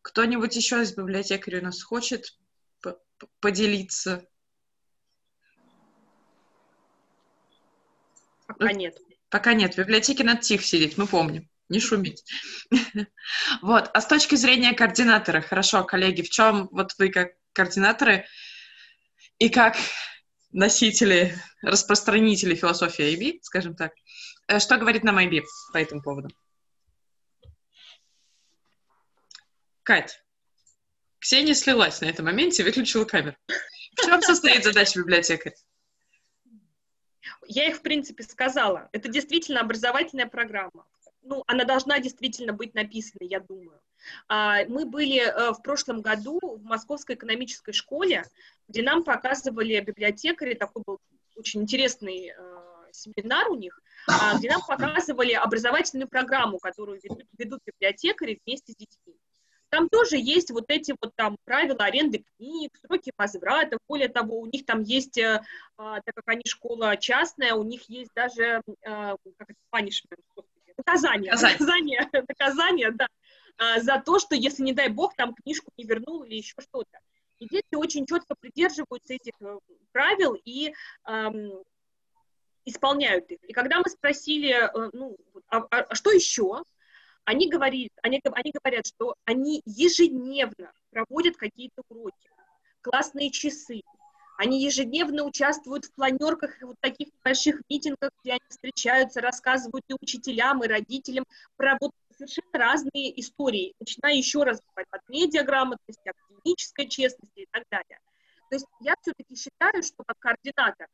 [0.01, 2.37] Кто-нибудь еще из библиотекарей у нас хочет
[3.39, 4.25] поделиться?
[8.47, 8.97] Пока нет.
[9.29, 9.73] Пока нет.
[9.73, 12.23] В библиотеке надо тихо сидеть, мы помним не шуметь.
[13.61, 18.25] Вот, а с точки зрения координатора, хорошо, коллеги, в чем вот вы как координаторы
[19.39, 19.75] и как
[20.51, 23.93] носители, распространители философии IB, скажем так,
[24.47, 25.41] э, что говорит нам IB
[25.73, 26.29] по этому поводу?
[29.83, 30.23] Кать,
[31.19, 33.35] Ксения слилась на этом моменте, выключила камеру.
[33.47, 35.55] В чем состоит задача библиотекаря?
[37.47, 38.89] Я их, в принципе, сказала.
[38.91, 40.85] Это действительно образовательная программа
[41.23, 43.79] ну, она должна действительно быть написана, я думаю.
[44.27, 48.23] А, мы были э, в прошлом году в Московской экономической школе,
[48.67, 50.99] где нам показывали библиотекари, такой был
[51.35, 57.59] очень интересный э, семинар у них, а, где нам показывали образовательную программу, которую ведут, ведут
[57.65, 59.15] библиотекари вместе с детьми.
[59.69, 63.79] Там тоже есть вот эти вот там правила аренды книг, сроки возврата.
[63.87, 65.41] Более того, у них там есть, э,
[65.77, 70.21] а, так как они школа частная, у них есть даже как это, punishment,
[70.77, 73.07] наказание, наказание, наказание, наказание да,
[73.57, 76.99] а, за то, что если, не дай бог, там книжку не вернул или еще что-то.
[77.39, 79.57] И дети очень четко придерживаются этих э,
[79.91, 80.73] правил и
[81.07, 81.51] эм,
[82.63, 83.43] исполняют их.
[83.43, 85.17] И когда мы спросили, э, ну,
[85.49, 86.63] а, а, а что еще,
[87.25, 92.29] они, говорит, они, они говорят, что они ежедневно проводят какие-то уроки,
[92.81, 93.81] классные часы,
[94.37, 100.63] они ежедневно участвуют в планерках, вот таких больших митингах, где они встречаются, рассказывают и учителям,
[100.63, 107.47] и родителям про вот совершенно разные истории, начиная еще раз от медиаграмотности, академической честности и
[107.51, 107.99] так далее.
[108.49, 110.87] То есть я все-таки считаю, что как координатор,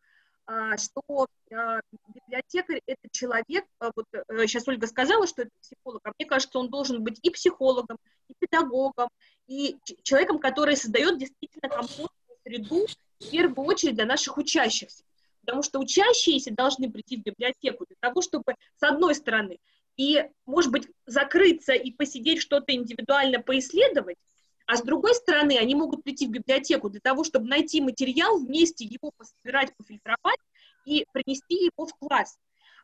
[0.46, 4.06] а, что а, библиотекарь— это человек, а, вот
[4.48, 7.98] сейчас э, Ольга сказала, что это психолог, а мне кажется, он должен быть и психологом,
[8.28, 9.10] и педагогом,
[9.48, 12.88] и человеком, который создает действительно комфортную среду
[13.20, 15.04] в первую очередь для наших учащихся.
[15.42, 19.60] Потому что учащиеся должны прийти в библиотеку для того, чтобы, с одной стороны,
[19.98, 24.18] и, может быть, закрыться и посидеть что-то индивидуально поисследовать,
[24.66, 28.86] а с другой стороны, они могут прийти в библиотеку для того, чтобы найти материал, вместе
[28.86, 30.40] его пособирать, пофильтровать
[30.86, 32.38] и принести его в класс.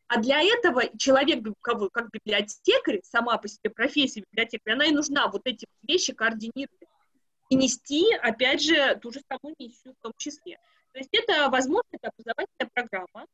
[0.07, 5.41] А для этого человек, как библиотекарь, сама по себе профессия библиотекаря, она и нужна вот
[5.45, 6.89] эти вещи координировать
[7.49, 10.57] и нести, опять же, ту же самую миссию в том числе.
[10.91, 13.27] То есть это, возможно, это образовательная программа.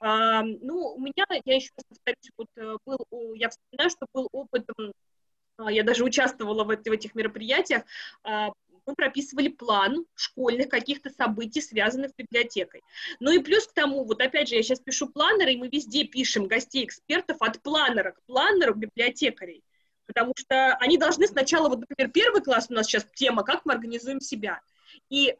[0.00, 4.28] А, ну, у меня, я еще раз повторюсь, вот э, был, я вспоминаю, что был
[4.30, 4.68] опыт,
[5.56, 7.82] а, я даже участвовала в, в этих мероприятиях,
[8.22, 8.52] а,
[8.86, 12.82] мы прописывали план школьных каких-то событий, связанных с библиотекой.
[13.20, 16.04] Ну и плюс к тому, вот опять же, я сейчас пишу планеры, и мы везде
[16.04, 19.62] пишем гостей экспертов от планера к планеру библиотекарей
[20.08, 23.74] потому что они должны сначала, вот, например, первый класс у нас сейчас тема, как мы
[23.74, 24.60] организуем себя.
[25.10, 25.36] И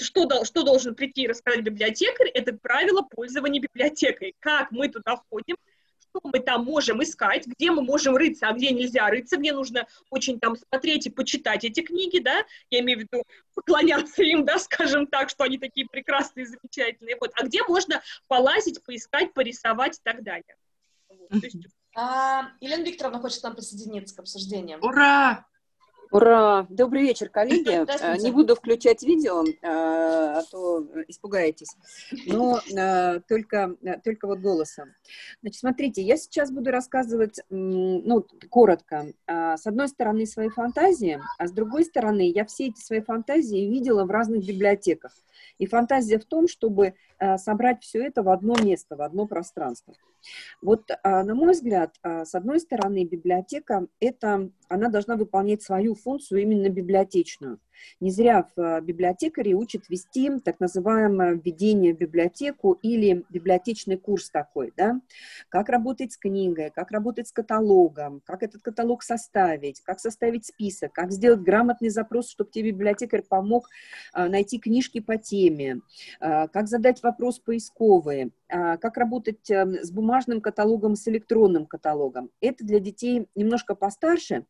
[0.00, 4.34] что, что должен прийти и рассказать библиотекарь, это правило пользования библиотекой.
[4.38, 5.56] Как мы туда входим,
[5.98, 9.86] что мы там можем искать, где мы можем рыться, а где нельзя рыться, где нужно
[10.10, 13.24] очень там смотреть и почитать эти книги, да, я имею в виду
[13.54, 18.82] поклоняться им, да, скажем так, что они такие прекрасные, замечательные, вот, а где можно полазить,
[18.84, 20.56] поискать, порисовать и так далее.
[21.08, 21.56] Вот, то есть
[21.94, 24.78] а, Елена Викторовна хочет к нам присоединиться к обсуждению.
[24.80, 25.46] Ура!
[26.10, 26.66] Ура!
[26.70, 28.22] Добрый вечер, коллеги.
[28.22, 31.74] Не буду включать видео, а, а то испугаетесь,
[32.26, 34.94] но а, только, только вот голосом.
[35.42, 39.12] Значит, смотрите, я сейчас буду рассказывать, ну, коротко.
[39.26, 44.04] С одной стороны, свои фантазии, а с другой стороны, я все эти свои фантазии видела
[44.04, 45.12] в разных библиотеках.
[45.58, 46.94] И фантазия в том, чтобы
[47.38, 49.94] собрать все это в одно место, в одно пространство.
[50.62, 56.68] Вот, на мой взгляд, с одной стороны, библиотека– это, она должна выполнять свою функцию именно
[56.68, 57.58] библиотечную.
[58.00, 64.30] Не зря в э, библиотекаре учат вести так называемое введение в библиотеку или библиотечный курс
[64.30, 65.00] такой, да,
[65.48, 70.92] как работать с книгой, как работать с каталогом, как этот каталог составить, как составить список,
[70.92, 73.68] как сделать грамотный запрос, чтобы тебе библиотекарь помог
[74.14, 75.80] э, найти книжки по теме,
[76.20, 82.30] э, как задать вопрос поисковые, как работать эм, с бумажным каталогом, с электронным каталогом.
[82.40, 84.44] Это для детей немножко постарше,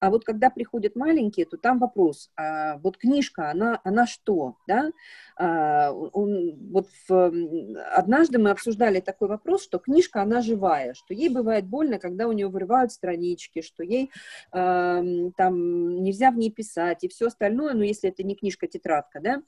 [0.00, 4.90] а вот когда приходят маленькие, то там вопрос, а, вот книжка, она, она что, да?
[5.36, 7.32] А, он, вот в,
[7.94, 12.32] однажды мы обсуждали такой вопрос, что книжка, она живая, что ей бывает больно, когда у
[12.32, 14.10] нее вырывают странички, что ей
[14.52, 19.42] э, там нельзя в ней писать и все остальное, ну, если это не книжка-тетрадка, да,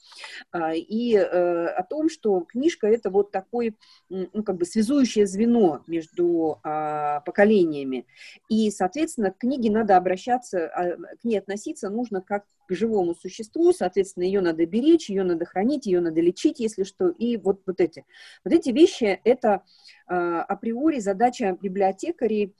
[0.51, 3.77] а, и э, о том, что книжка это вот такой,
[4.09, 8.07] ну, как бы связующее звено между э, поколениями,
[8.49, 14.25] и, соответственно, к книге надо обращаться, к ней относиться нужно как к живому существу, соответственно,
[14.25, 18.05] ее надо беречь, ее надо хранить, ее надо лечить, если что, и вот, вот эти.
[18.45, 19.62] Вот эти вещи– это
[20.09, 22.53] э, априори задача библиотекарей, а,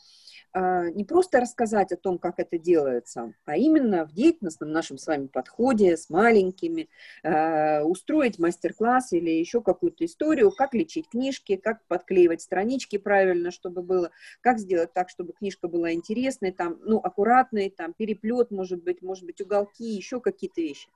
[0.55, 5.27] не просто рассказать о том, как это делается, а именно в деятельностном нашем с вами
[5.27, 6.89] подходе с маленькими,
[7.23, 13.83] а, устроить мастер-класс или еще какую-то историю, как лечить книжки, как подклеивать странички правильно, чтобы
[13.83, 14.11] было,
[14.41, 19.25] как сделать так, чтобы книжка была интересной, там, ну, аккуратной, там, переплет, может быть, может
[19.25, 20.89] быть, уголки, еще какие-то вещи.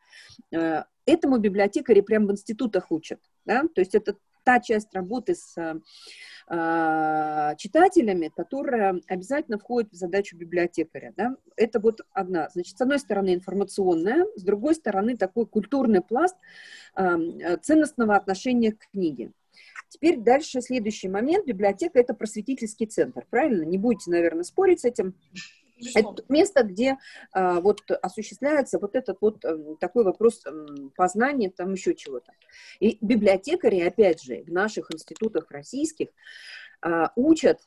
[0.55, 4.17] А, этому библиотекари прямо в институтах учат, да, то есть это
[4.47, 11.13] та часть работы с э, читателями, которая обязательно входит в задачу библиотекаря.
[11.17, 11.35] Да?
[11.57, 12.49] Это вот одна.
[12.51, 16.37] Значит, с одной стороны информационная, с другой стороны такой культурный пласт
[16.95, 19.33] э, ценностного отношения к книге.
[19.89, 21.45] Теперь дальше следующий момент.
[21.45, 23.65] Библиотека– это просветительский центр, правильно?
[23.65, 25.15] Не будете, наверное, спорить с этим.
[25.95, 26.99] Это место, где
[27.33, 30.51] а, вот осуществляется вот этот вот а, такой вопрос а,
[30.97, 32.33] познания, там еще чего-то.
[32.81, 36.09] И библиотекари, опять же, в наших институтах российских
[36.81, 37.61] а, учат,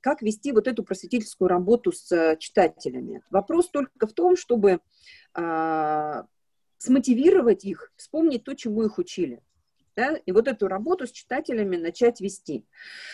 [0.00, 3.22] как вести вот эту просветительскую работу с а, читателями.
[3.30, 4.80] Вопрос только в том, чтобы
[5.34, 6.26] а,
[6.78, 9.42] смотивировать их, вспомнить то, чему их учили.
[9.96, 12.64] Да, и вот эту работу с читателями начать вести.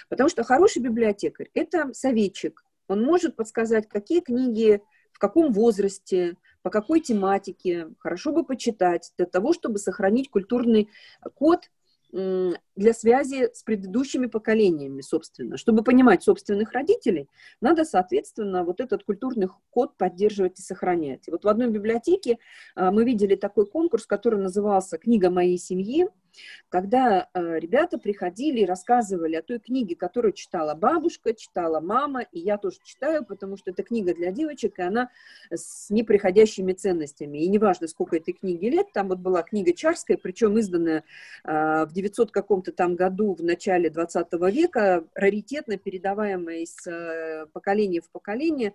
[0.09, 6.71] Потому что хороший библиотекарь– это советчик, он может подсказать, какие книги, в каком возрасте, по
[6.71, 7.89] какой тематике.
[7.99, 10.91] Хорошо бы почитать для того, чтобы сохранить культурный
[11.35, 11.71] код
[12.77, 15.57] для связи с предыдущими поколениями, собственно.
[15.57, 17.29] Чтобы понимать собственных родителей,
[17.61, 21.27] надо, соответственно, вот этот культурный код поддерживать и сохранять.
[21.29, 22.39] Вот в одной библиотеке
[22.75, 26.07] а, мы видели такой конкурс, который назывался «Книга моей семьи»,
[26.69, 32.41] когда э, ребята приходили и рассказывали о той книге, которую читала бабушка, читала мама, и
[32.41, 35.11] я тоже читаю, потому что это книга для девочек, и она
[35.51, 37.39] с неприходящими ценностями.
[37.39, 41.05] И неважно, сколько этой книги лет, там вот была книга Чарская, причем изданная
[41.45, 48.01] э, в 900 каком-то там году, в начале 20 века, раритетно передаваемая из э, поколения
[48.01, 48.75] в поколение,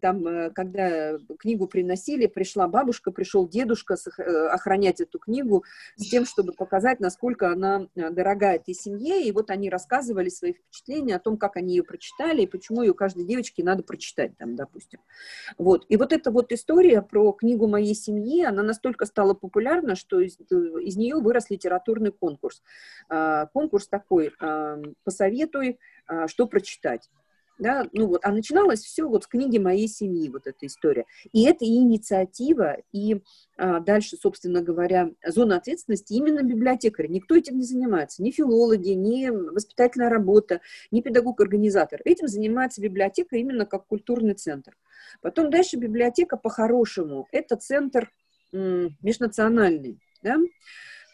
[0.00, 5.64] там, э, когда книгу приносили, пришла бабушка, пришел дедушка э, охранять эту книгу
[5.96, 11.16] с тем, чтобы показать, насколько она дорога этой семье, и вот они рассказывали свои впечатления
[11.16, 15.00] о том, как они ее прочитали, и почему ее каждой девочке надо прочитать, там, допустим.
[15.58, 15.86] Вот.
[15.88, 20.38] И вот эта вот история про книгу моей семьи, она настолько стала популярна, что из,
[20.38, 22.62] из нее вырос литературный конкурс.
[23.30, 24.32] А, конкурс такой
[25.04, 27.08] «Посоветуй, а, что прочитать»
[27.60, 31.04] да, ну вот, а начиналось все вот с книги моей семьи, вот эта история.
[31.32, 33.20] И это и инициатива, и
[33.56, 37.08] а, дальше, собственно говоря, зона ответственности именно библиотекаря.
[37.08, 42.00] Никто этим не занимается, ни филологи, ни воспитательная работа, ни педагог-организатор.
[42.04, 44.76] Этим занимается библиотека именно как культурный центр.
[45.20, 48.10] Потом дальше библиотека по-хорошему, это центр
[48.52, 50.38] м, межнациональный, да,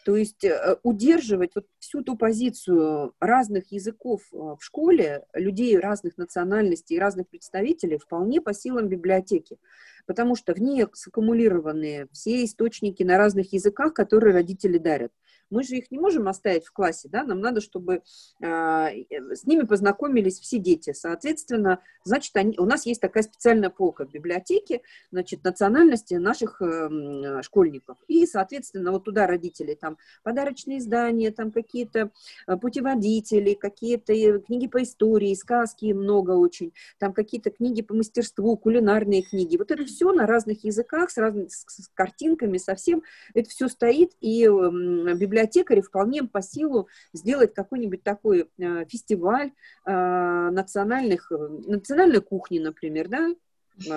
[0.07, 6.17] то есть э, удерживать вот всю ту позицию разных языков э, в школе, людей разных
[6.17, 9.57] национальностей, разных представителей вполне по силам библиотеки,
[10.05, 15.11] потому что в ней саккумулированы все источники на разных языках, которые родители дарят.
[15.49, 18.01] Мы же их не можем оставить в классе, да, нам надо, чтобы
[18.43, 20.93] а, э, с ними познакомились все дети.
[20.93, 24.81] Соответственно, значит, они, у нас есть такая специальная полка в библиотеке,
[25.11, 27.97] значит, национальности наших э, школьников.
[28.07, 32.11] И, соответственно, вот туда родители, там, подарочные издания, там, какие-то
[32.47, 38.57] э, путеводители, какие-то э, книги по истории, сказки много очень, там, какие-то книги по мастерству,
[38.57, 39.57] кулинарные книги.
[39.57, 44.45] Вот это все на разных языках, с разными с, картинками, совсем, это все стоит, и
[44.45, 49.51] э, библиотека библиотекари вполне по силу сделать какой-нибудь такой э, фестиваль
[49.85, 53.35] э, национальных, э, национальной кухни, например, да,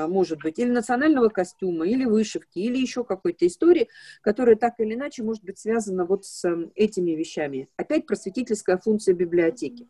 [0.08, 3.88] может быть, или национального костюма, или вышивки, или еще какой-то истории,
[4.20, 7.66] которая так или иначе может быть связана вот с этими вещами.
[7.76, 9.88] Опять просветительская функция библиотеки.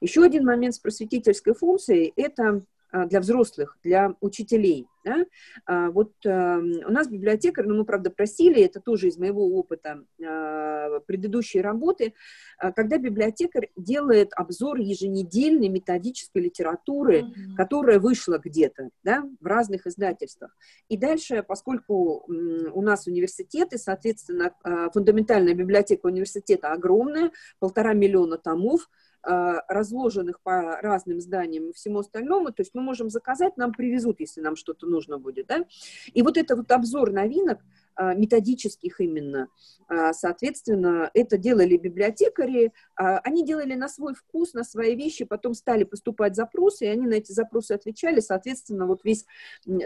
[0.00, 2.62] Еще один момент с просветительской функцией– это
[3.04, 4.88] для взрослых, для учителей.
[5.06, 5.24] Да?
[5.66, 10.04] А, вот а, у нас библиотекарь, ну, мы, правда, просили, это тоже из моего опыта
[10.20, 12.12] а, предыдущей работы,
[12.58, 17.54] а, когда библиотекарь делает обзор еженедельной методической литературы, mm-hmm.
[17.56, 20.56] которая вышла где-то, да, в разных издательствах.
[20.88, 27.30] И дальше, поскольку у нас университеты, соответственно, а, фундаментальная библиотека университета огромная,
[27.60, 33.10] полтора миллиона томов, а, разложенных по разным зданиям и всему остальному, то есть мы можем
[33.10, 35.64] заказать, нам привезут, если нам что-то нужно будет, да.
[36.12, 37.64] И вот это вот обзор новинок, а,
[37.98, 39.48] методических именно.
[39.88, 45.54] А, соответственно, это делали библиотекари, а, они делали на свой вкус, на свои вещи, потом
[45.54, 49.26] стали поступать запросы, и они на эти запросы отвечали, соответственно, вот весь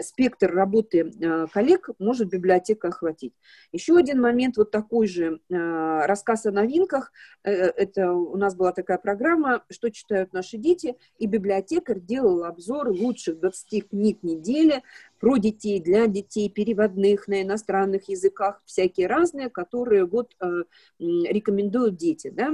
[0.01, 1.11] спектр работы
[1.53, 3.33] коллег может библиотека охватить.
[3.71, 7.11] Еще один момент, вот такой же рассказ о новинках,
[7.43, 12.89] э, это у нас была такая программа «Что читают наши дети», и библиотекарь делал обзор
[12.89, 14.83] лучших 20 книг недели,
[15.21, 20.63] про детей, для детей, переводных на иностранных языках, всякие разные, которые вот э,
[20.99, 22.51] рекомендуют дети, да.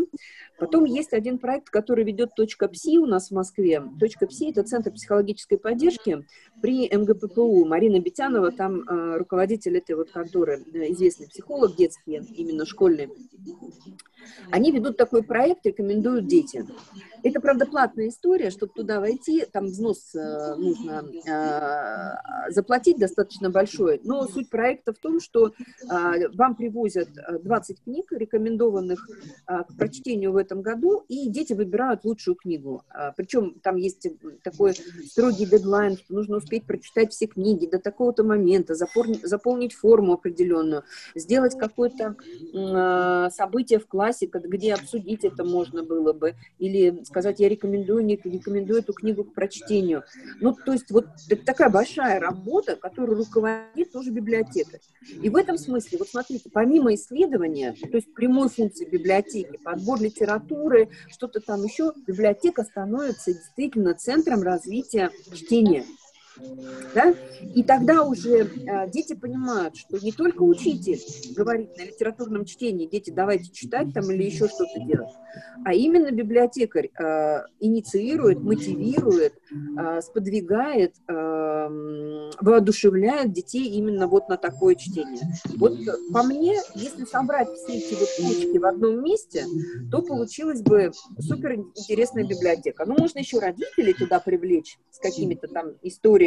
[0.59, 3.81] Потом есть один проект, который ведет «Точка ПСИ» у нас в Москве.
[3.99, 6.25] «Точка ПСИ»— это Центр психологической поддержки
[6.61, 7.65] при МГППУ.
[7.65, 13.09] Марина Бетянова, там э, руководитель этой вот конторы, э, известный психолог детский, именно школьный.
[14.51, 16.67] Они ведут такой проект, рекомендуют детям.
[17.23, 23.99] Это, правда, платная история, чтобы туда войти, там взнос э, нужно э, заплатить достаточно большой,
[24.03, 27.09] но суть проекта в том, что э, вам привозят
[27.43, 29.09] 20 книг, рекомендованных
[29.45, 32.83] к прочтению в этом году, и дети выбирают лучшую книгу.
[33.15, 34.07] Причем там есть
[34.43, 34.73] такой
[35.05, 40.83] строгий дедлайн, что нужно успеть прочитать все книги до такого-то момента, заполнить форму определенную,
[41.13, 42.15] сделать какое-то
[43.31, 48.79] событие в классе, где обсудить это можно было бы, или сказать, я рекомендую, не рекомендую
[48.79, 50.03] эту книгу к прочтению.
[50.39, 51.07] Ну, то есть вот
[51.45, 54.79] такая большая работа, которую руководит тоже библиотека.
[55.21, 60.89] И в этом смысле, вот смотрите, помимо исследования, то есть прямой функции библиотеки, подбор литературы,
[61.09, 65.83] что-то там еще, библиотека становится действительно центром развития чтения.
[66.93, 67.13] Да?
[67.55, 70.99] И тогда уже э, дети понимают, что не только учитель
[71.35, 75.13] говорит на литературном чтении, дети, давайте читать там или еще что-то делать,
[75.65, 79.33] а именно библиотекарь э, инициирует, мотивирует,
[79.77, 81.67] э, сподвигает, э,
[82.39, 85.21] воодушевляет детей именно вот на такое чтение.
[85.57, 85.77] Вот
[86.13, 89.45] по мне, если собрать все эти вот точки в одном месте,
[89.91, 92.85] то получилась бы супер интересная библиотека.
[92.85, 96.26] Ну, можно еще родителей туда привлечь с какими-то там историями,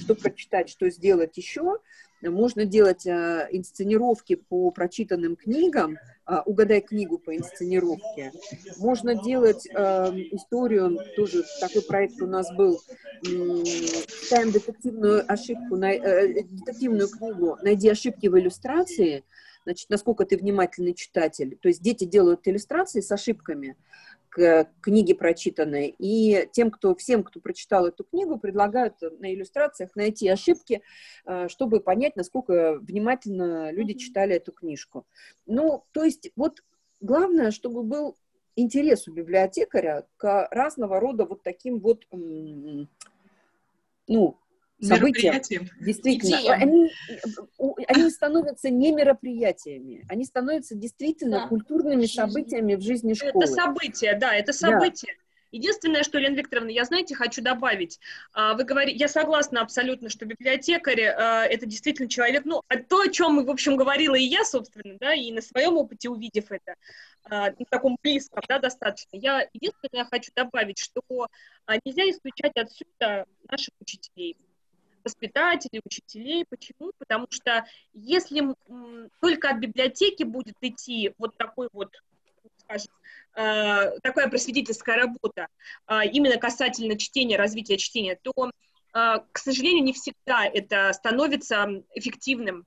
[0.00, 1.78] что прочитать, что сделать еще.
[2.22, 8.32] Можно делать э, инсценировки по прочитанным книгам, э, угадай книгу по инсценировке.
[8.78, 9.72] Можно делать э,
[10.32, 12.80] историю, тоже такой проект у нас был,
[13.22, 19.22] читаем детективную ошибку, на, э, детективную книгу «Найди ошибки в иллюстрации»,
[19.64, 21.58] значит, насколько ты внимательный читатель.
[21.60, 23.76] То есть дети делают иллюстрации с ошибками,
[24.36, 25.94] к книге прочитанной.
[25.98, 30.82] И тем, кто, всем, кто прочитал эту книгу, предлагают на иллюстрациях найти ошибки,
[31.24, 35.06] э, чтобы понять, насколько внимательно люди читали эту книжку.
[35.46, 36.62] Ну, то есть вот
[37.00, 38.14] главное, чтобы был
[38.56, 42.88] интерес у библиотекаря к разного рода вот таким вот, ну,
[44.80, 45.42] события,
[45.80, 46.90] действительно, они,
[47.86, 51.48] они становятся не мероприятиями, они становятся действительно да.
[51.48, 53.44] культурными событиями в жизни школы.
[53.44, 55.14] Это события, да, это события.
[55.16, 55.22] Да.
[55.52, 57.98] Единственное, что, Елена Викторовна, я, знаете, хочу добавить.
[58.32, 63.08] А, вы говорите, я согласна абсолютно, что библиотекарь а,– это действительно человек, ну, то, о
[63.08, 66.74] чем, в общем, говорила и я, собственно, да, и на своем опыте увидев это,
[67.24, 69.16] а, на таком близком, да, достаточно.
[69.16, 71.00] Я единственное хочу добавить, что
[71.84, 74.36] нельзя исключать отсюда наших учителей
[75.06, 76.44] воспитателей, учителей.
[76.50, 76.92] Почему?
[76.98, 78.54] Потому что если
[79.20, 81.94] только от библиотеки будет идти вот такой вот,
[82.58, 82.92] скажем,
[83.36, 85.46] э, такая просветительская работа
[85.88, 88.50] э, именно касательно чтения, развития чтения, то, э,
[89.32, 92.66] к сожалению, не всегда это становится эффективным.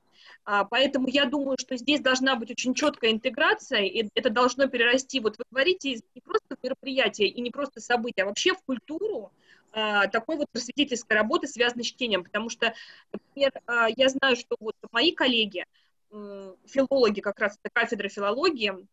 [0.72, 5.38] Поэтому я думаю, что здесь должна быть очень четкая интеграция, и это должно перерасти, вот
[5.38, 9.32] вы говорите, не просто в мероприятие и не просто события, а вообще в культуру, а,
[9.72, 12.74] такой вот просветительской работы, связанной с чтением, потому что,
[13.12, 15.66] например, а, я знаю, что вот мои коллеги,
[16.10, 18.88] филологи, как раз это кафедра филологии,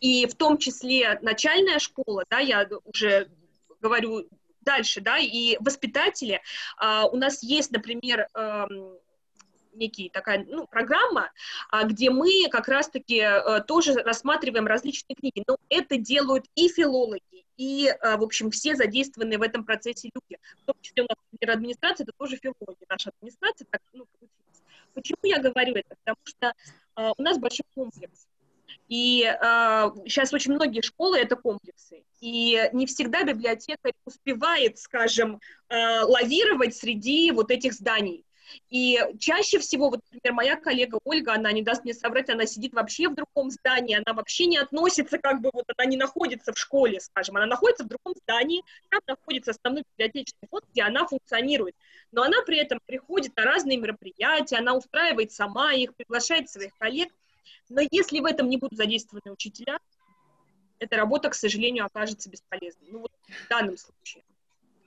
[0.00, 3.30] и в том числе начальная школа, да, я уже
[3.80, 4.28] говорю
[4.60, 6.42] дальше, да, и воспитатели,
[6.76, 8.28] а, у нас есть, например,
[9.78, 11.30] некий такая ну, программа,
[11.84, 15.44] где мы как раз-таки э, тоже рассматриваем различные книги.
[15.46, 20.40] Но это делают и филологи, и, в общем, все задействованные в этом процессе люди.
[20.62, 23.66] В том числе у нас, например, администрация, это тоже филологи, наша администрация.
[23.70, 24.06] Так, ну,
[24.94, 25.94] Почему я говорю это?
[26.04, 26.52] Потому что
[27.16, 28.26] у нас большой комплекс.
[28.88, 29.34] И э,
[30.06, 32.02] сейчас очень многие школы это комплексы.
[32.20, 38.24] И не всегда библиотека успевает, скажем, э, лавировать среди вот этих зданий.
[38.70, 42.74] И чаще всего, вот, например, моя коллега Ольга, она не даст мне соврать, она сидит
[42.74, 46.58] вообще в другом здании, она вообще не относится, как бы, вот она не находится в
[46.58, 51.74] школе, скажем, она находится в другом здании, там находится основной библиотечный фонд, где она функционирует.
[52.12, 57.12] Но она при этом приходит на разные мероприятия, она устраивает сама их, приглашает своих коллег.
[57.68, 59.78] Но если в этом не будут задействованы учителя,
[60.78, 62.88] эта работа, к сожалению, окажется бесполезной.
[62.90, 64.24] Ну вот в данном случае.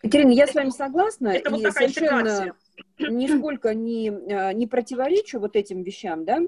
[0.01, 1.28] Екатерина, я с вами согласна.
[1.30, 2.20] Это и вот такая совершенно...
[2.20, 2.55] интеграция
[2.99, 6.39] нисколько не, а, не противоречу вот этим вещам, да,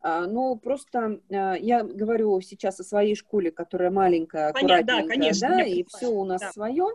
[0.00, 5.14] а, но просто а, я говорю сейчас о своей школе, которая маленькая, Понятно, аккуратненькая, да,
[5.14, 6.52] конечно, да и все у нас да.
[6.52, 6.86] свое.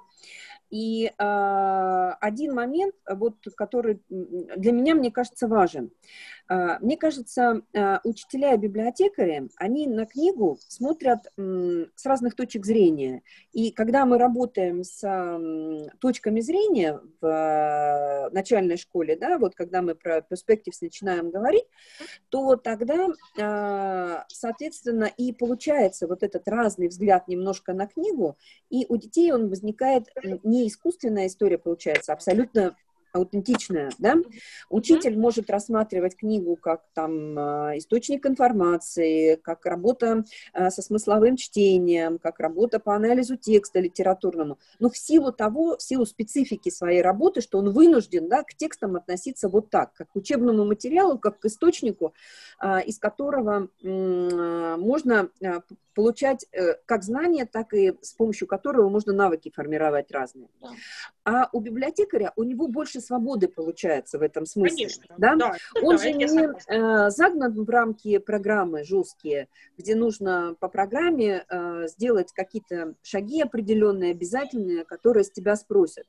[0.69, 5.91] И э, один момент, вот, который для меня, мне кажется, важен.
[6.51, 13.23] Э, мне кажется, э, учителя и библиотекари, они на книгу смотрят с разных точек зрения.
[13.53, 15.01] И когда мы работаем с
[15.99, 21.65] точками зрения в э, начальной школе, да, вот когда мы про perspectives начинаем говорить,
[22.29, 23.07] то тогда,
[24.27, 28.37] соответственно, и получается вот этот разный взгляд немножко на книгу,
[28.69, 30.07] и у детей он возникает
[30.43, 32.75] не искусственная история получается, абсолютно
[33.13, 34.15] аутентичная, да,
[34.69, 42.19] учитель может рассматривать книгу как там а, источник информации, как работа а, со смысловым чтением,
[42.19, 47.41] как работа по анализу текста литературному, но в силу того, в силу специфики своей работы,
[47.41, 51.45] что он вынужден, да, к текстам относиться вот так, как к учебному материалу, как к
[51.45, 52.13] источнику,
[52.59, 55.29] а, из которого можно
[55.93, 60.49] получать э, как знания, так и с помощью которого можно навыки формировать разные.
[60.61, 60.69] Да.
[61.23, 64.77] А у библиотекаря у него больше свободы получается в этом смысле.
[64.77, 65.35] Конечно, да?
[65.35, 71.45] Да, Он да, же не э, загнан в рамки программы жесткие, где нужно по программе
[71.49, 76.05] э, сделать какие-то шаги определенные, обязательные, которые с тебя спросят.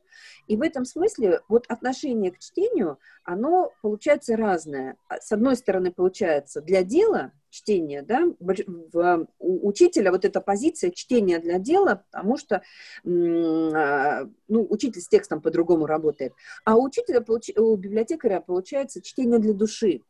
[0.46, 4.96] И в этом смысле вот отношение к чтению, оно получается разное.
[5.08, 11.38] С одной стороны, получается для дела, чтение, да, в, у учителя вот эта позиция чтения
[11.38, 12.62] для дела, потому что,
[13.04, 16.32] а, ну, учитель с текстом по-другому работает,
[16.64, 17.22] а у учителя,
[17.56, 20.00] у библиотекаря получается чтение для души,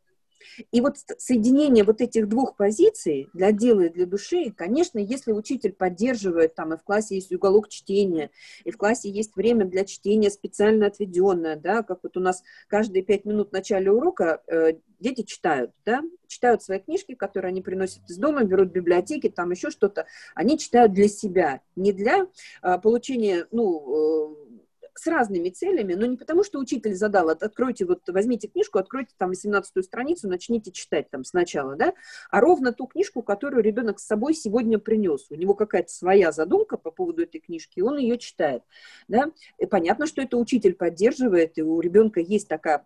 [0.71, 5.73] и вот соединение вот этих двух позиций для дела и для души, конечно, если учитель
[5.73, 8.31] поддерживает, там и в классе есть уголок чтения,
[8.65, 13.03] и в классе есть время для чтения специально отведенное, да, как вот у нас каждые
[13.03, 18.09] пять минут в начале урока э, дети читают, да, читают свои книжки, которые они приносят
[18.09, 22.27] из дома, берут в библиотеки, там еще что-то, они читают для себя, не для
[22.63, 24.52] э, получения, ну, э,
[24.95, 29.31] с разными целями, но не потому, что учитель задал, откройте, вот возьмите книжку, откройте там
[29.31, 31.95] 18 страницу, начните читать там сначала, да,
[32.31, 35.27] а ровно ту книжку, которую ребенок с собой сегодня принес.
[35.31, 38.63] У него какая-то своя задумка по поводу этой книжки, и он ее читает,
[39.09, 39.31] да.
[39.59, 42.85] И понятно, что это учитель поддерживает, и у ребенка есть такая,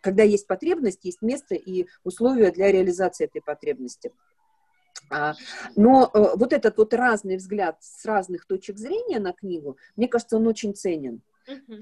[0.00, 4.12] когда есть потребность, есть место и условия для реализации этой потребности.
[5.10, 5.34] А,
[5.76, 10.36] но э, вот этот вот разный взгляд с разных точек зрения на книгу, мне кажется,
[10.36, 11.20] он очень ценен.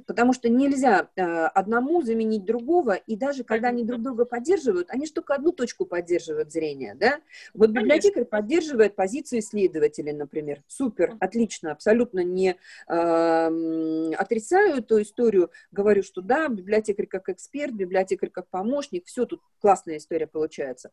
[0.06, 5.06] Потому что нельзя э, одному заменить другого, и даже когда они друг друга поддерживают, они
[5.06, 7.20] же только одну точку поддерживают зрения, да?
[7.54, 10.62] Вот библиотекарь поддерживает позицию исследователя, например.
[10.66, 12.56] Супер, отлично, абсолютно не
[12.88, 19.40] э, отрицаю эту историю, говорю, что да, библиотекарь как эксперт, библиотекарь как помощник, все тут
[19.60, 20.90] классная история получается.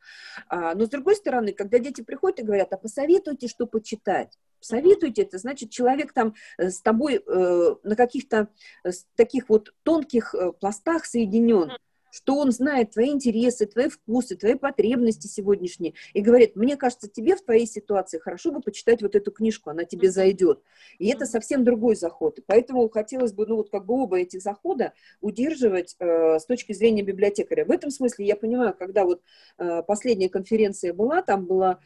[0.48, 5.24] А, но с другой стороны, когда дети приходят и говорят, а посоветуйте, что почитать, советуйте,
[5.24, 8.48] это значит, человек там э, с тобой э, на каких-то
[8.84, 11.72] э, таких вот тонких пластах соединен
[12.12, 17.36] что он знает твои интересы, твои вкусы, твои потребности сегодняшние, и говорит, мне кажется, тебе
[17.36, 20.62] в твоей ситуации хорошо бы почитать вот эту книжку, она тебе зайдет.
[21.00, 22.40] И это совсем другой заход.
[22.40, 26.74] И поэтому хотелось бы, ну вот как бы оба этих захода удерживать э, с точки
[26.74, 27.66] зрения библиотекаря.
[27.66, 29.22] В этом смысле я понимаю, когда вот
[29.58, 31.80] э, последняя конференция была, там была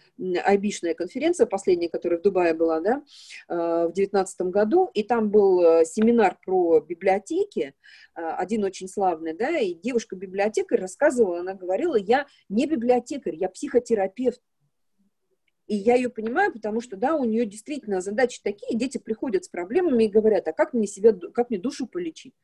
[0.43, 3.03] айбишная конференция, последняя, которая в Дубае была, да,
[3.47, 7.73] э, в девятнадцатом году, и там был э, семинар про библиотеки,
[8.15, 13.49] э, один очень славный, да, и девушка библиотекарь рассказывала, она говорила, я не библиотекарь, я
[13.49, 14.41] психотерапевт.
[15.67, 19.49] И я ее понимаю, потому что, да, у нее действительно задачи такие, дети приходят с
[19.49, 22.35] проблемами и говорят, а как мне себя, как мне душу полечить?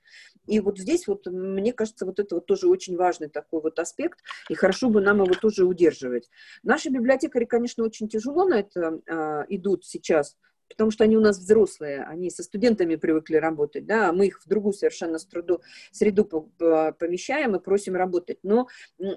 [0.48, 4.20] И вот здесь вот, мне кажется, вот это вот тоже очень важный такой вот аспект,
[4.50, 6.30] и хорошо бы нам его тоже удерживать.
[6.64, 10.36] Наши библиотекари, конечно, очень тяжело на это а, идут сейчас,
[10.72, 14.42] потому что они у нас взрослые, они со студентами привыкли работать, да, а мы их
[14.42, 15.62] в другую совершенно среду,
[15.92, 18.40] среду помещаем и просим работать.
[18.44, 18.68] Но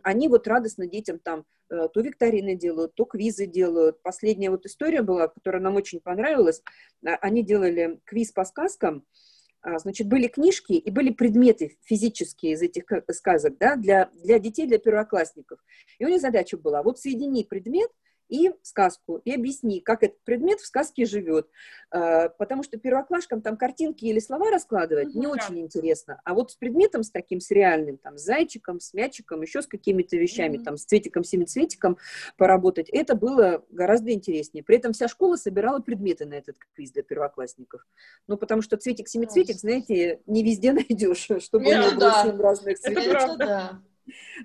[0.03, 4.03] они вот радостно детям там э, то викторины делают, то квизы делают.
[4.03, 6.63] Последняя вот история была, которая нам очень понравилась.
[7.07, 9.05] А, они делали квиз по сказкам,
[9.63, 14.67] а, значит, были книжки и были предметы физические из этих сказок, да, для, для детей,
[14.67, 15.59] для первоклассников.
[15.99, 17.91] И у них задача была, вот соедини предмет–
[18.35, 21.49] и сказку, и объясни, как этот предмет в сказке живет.
[21.91, 25.33] А, потому что первоклашкам там картинки или слова раскладывать угу, не да.
[25.33, 26.21] очень интересно.
[26.25, 29.67] А вот с предметом, с таким, с реальным, там, с зайчиком, с мячиком, еще с
[29.67, 30.65] какими-то вещами, угу.
[30.65, 31.99] там, с цветиком, семицветиком
[32.37, 34.65] поработать, это было гораздо интереснее.
[34.65, 37.87] При этом вся школа собирала предметы на этот квиз для первоклассников.
[38.27, 42.37] Ну, потому что цветик, семицветик, знаете, не везде найдешь, чтобы не было да.
[42.37, 43.05] разных цветов.
[43.05, 43.83] Это правда.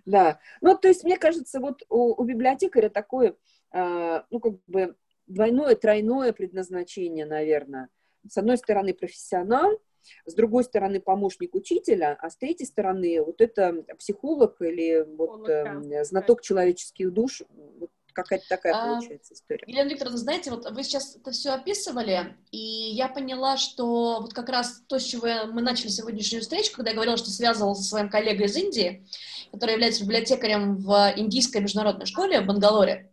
[0.05, 0.39] Да.
[0.61, 3.35] Ну, то есть, мне кажется, вот у, у библиотекаря такое
[3.73, 4.95] ну, как бы
[5.27, 7.89] двойное, тройное предназначение, наверное.
[8.27, 9.79] С одной стороны, профессионал,
[10.25, 16.03] с другой стороны, помощник учителя, а с третьей стороны, вот это психолог или вот, э,
[16.03, 17.43] знаток человеческих душ,
[17.79, 19.63] вот какая-то такая а, получается история.
[19.67, 24.49] Елена Викторовна, знаете, вот вы сейчас это все описывали, и я поняла, что вот как
[24.49, 28.09] раз то, с чего мы начали сегодняшнюю встречу, когда я говорила, что связывался со своим
[28.09, 29.07] коллегой из Индии,
[29.51, 33.08] который является библиотекарем в индийской международной школе в Бангалоре,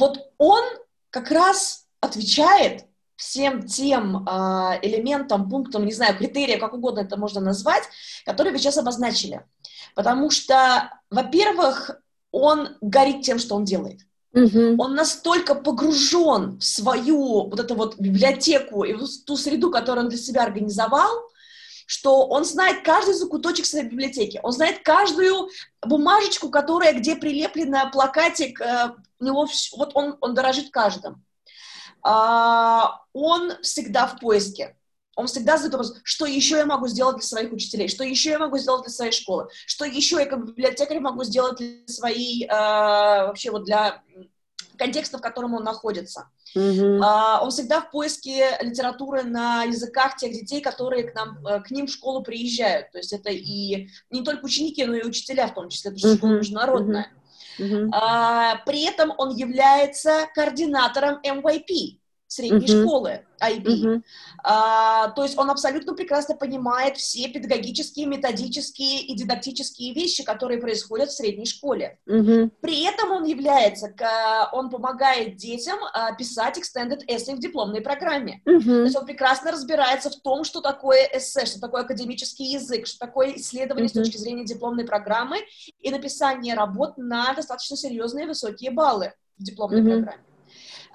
[0.00, 0.62] вот он
[1.10, 2.86] как раз отвечает
[3.16, 7.84] всем тем э, элементам, пунктам, не знаю, критериям, как угодно это можно назвать,
[8.24, 9.44] которые вы сейчас обозначили.
[9.94, 11.90] Потому что, во-первых,
[12.32, 14.00] он горит тем, что он делает.
[14.32, 14.76] Угу.
[14.78, 20.08] Он настолько погружен в свою вот эту вот библиотеку и в ту среду, которую он
[20.08, 21.10] для себя организовал,
[21.90, 25.48] что он знает каждый закуточек своей библиотеки, он знает каждую
[25.84, 31.24] бумажечку, которая, где прилеплена плакатик, э, у него вот он, он дорожит каждым.
[32.02, 34.76] А, он всегда в поиске.
[35.16, 38.38] Он всегда задает вопрос, что еще я могу сделать для своих учителей, что еще я
[38.38, 42.48] могу сделать для своей школы, что еще я как библиотекарь могу сделать для своей, э,
[42.48, 44.00] вообще вот для
[44.80, 46.28] контекста, в котором он находится.
[46.56, 46.98] Mm-hmm.
[46.98, 51.70] Uh, он всегда в поиске литературы на языках тех детей, которые к, нам, э, к
[51.70, 52.90] ним в школу приезжают.
[52.90, 56.08] То есть это и не только ученики, но и учителя в том числе, это же
[56.08, 56.16] mm-hmm.
[56.16, 57.12] школа международная.
[57.58, 57.90] Mm-hmm.
[57.90, 61.99] Uh, при этом он является координатором MYP,
[62.30, 62.82] средней mm-hmm.
[62.82, 63.64] школы IB.
[63.64, 64.02] Mm-hmm.
[64.44, 71.08] А, то есть он абсолютно прекрасно понимает все педагогические, методические и дидактические вещи, которые происходят
[71.08, 71.98] в средней школе.
[72.08, 72.52] Mm-hmm.
[72.60, 73.92] При этом он является,
[74.52, 78.42] он помогает детям а, писать extended essay в дипломной программе.
[78.46, 78.62] Mm-hmm.
[78.62, 83.00] То есть он прекрасно разбирается в том, что такое эссе, что такое академический язык, что
[83.00, 84.04] такое исследование mm-hmm.
[84.04, 85.38] с точки зрения дипломной программы
[85.80, 90.04] и написание работ на достаточно серьезные высокие баллы в дипломной mm-hmm.
[90.04, 90.29] программе.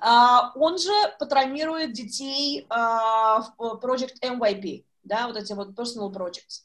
[0.02, 6.64] А, он же патронирует детей а, в Project MYP, да, вот эти вот personal projects.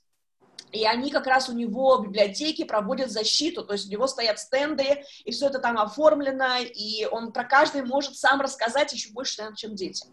[0.72, 4.38] И они как раз у него в библиотеке проводят защиту, то есть у него стоят
[4.38, 9.38] стенды, и все это там оформлено, и он про каждый может сам рассказать еще больше,
[9.38, 10.06] наверное, чем дети.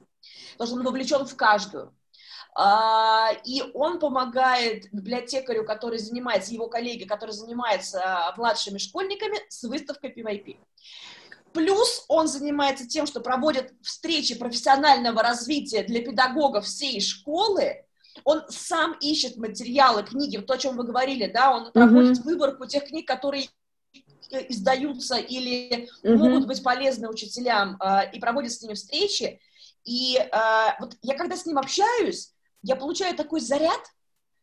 [0.53, 1.93] Потому что он вовлечен в каждую.
[2.55, 10.11] А, и он помогает библиотекарю, который занимается, его коллеге, который занимается младшими школьниками, с выставкой
[10.11, 10.57] PYP.
[11.57, 17.83] Плюс он занимается тем, что проводит встречи профессионального развития для педагогов всей школы.
[18.23, 22.23] Он сам ищет материалы, книги, то, о чем вы говорили, да, он проводит mm-hmm.
[22.25, 23.47] выборку тех книг, которые
[24.31, 26.15] э, издаются или mm-hmm.
[26.15, 29.39] могут быть полезны учителям, э, и проводит с ними встречи.
[29.83, 30.29] И э,
[30.79, 33.81] вот я когда с ним общаюсь, я получаю такой заряд,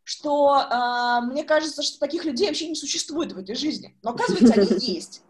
[0.02, 3.96] что э, мне кажется, что таких людей вообще не существует в этой жизни.
[4.02, 5.22] Но оказывается, они есть.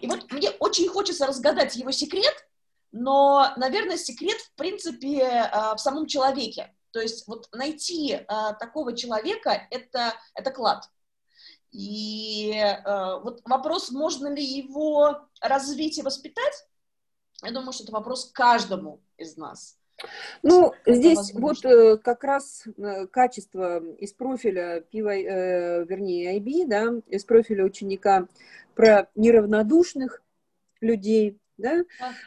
[0.00, 2.34] И вот мне очень хочется разгадать его секрет,
[2.92, 6.74] но, наверное, секрет, в принципе, э, в самом человеке.
[6.90, 8.24] То есть вот найти э,
[8.58, 10.88] такого человека это,— это клад.
[11.70, 16.66] И э, вот вопрос, можно ли его развить и воспитать,
[17.42, 19.79] я думаю, что это вопрос каждому из нас.
[20.42, 26.66] Ну, это здесь вот э, как раз э, качество из профиля пива, э, вернее, IB,
[26.66, 28.26] да, из профиля ученика
[28.74, 30.22] про неравнодушных
[30.80, 31.84] людей, да,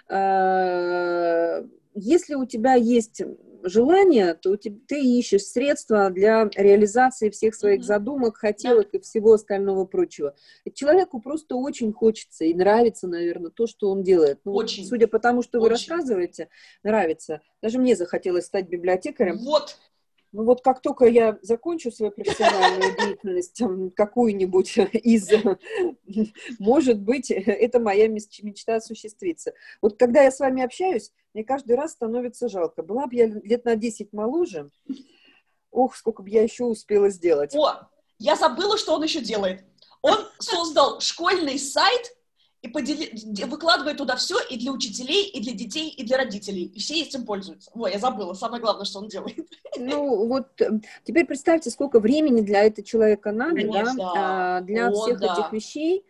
[0.07, 1.63] а,
[1.95, 3.23] если у тебя есть
[3.63, 10.35] желание, то ты ищешь средства для реализации всех своих задумок, хотелок и всего остального прочего.
[10.73, 14.39] Человеку просто очень хочется и нравится, наверное, то, что он делает.
[14.43, 14.85] Ну, очень.
[14.85, 15.63] Судя по тому, что очень.
[15.63, 16.49] вы рассказываете,
[16.83, 17.41] нравится.
[17.61, 19.37] Даже мне захотелось стать библиотекарем.
[19.37, 19.77] Вот.
[20.33, 23.61] Ну вот как только я закончу свою профессиональную деятельность,
[23.95, 25.29] какую-нибудь из,
[26.59, 29.53] может быть, это моя мечта осуществится.
[29.79, 32.81] Вот когда я с вами общаюсь, мне каждый раз становится жалко.
[32.81, 34.71] Была бы я лет на 10 моложе,
[35.69, 37.55] ох, сколько бы я еще успела сделать.
[37.55, 39.63] О, я забыла, что он еще делает.
[40.01, 42.17] Он создал школьный сайт,
[42.63, 43.11] и подели...
[43.45, 46.71] выкладывает туда все и для учителей, и для детей, и для родителей.
[46.73, 47.69] И все этим пользуются.
[47.73, 49.47] Ой, я забыла, самое главное, что он делает.
[49.77, 53.95] Ну, вот э, теперь представьте, сколько времени для этого человека надо, Конечно.
[53.95, 55.33] да, а, для О, всех да.
[55.33, 56.05] этих вещей.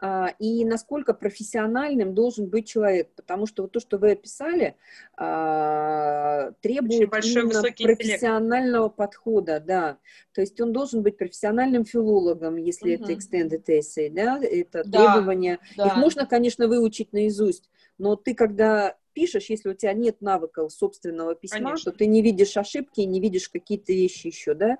[0.00, 4.76] А, и насколько профессиональным должен быть человек, потому что вот то, что вы описали,
[5.16, 8.96] а, требует большой, именно профессионального интеллект.
[8.96, 9.98] подхода, да.
[10.32, 13.04] То есть он должен быть профессиональным филологом, если угу.
[13.04, 15.58] это extended essay, да, это да, требования.
[15.76, 15.88] Да.
[15.88, 17.68] Их можно, конечно, выучить наизусть,
[17.98, 21.90] но ты когда пишешь, если у тебя нет навыка собственного письма, Конечно.
[21.90, 24.78] то ты не видишь ошибки, не видишь какие-то вещи еще, да.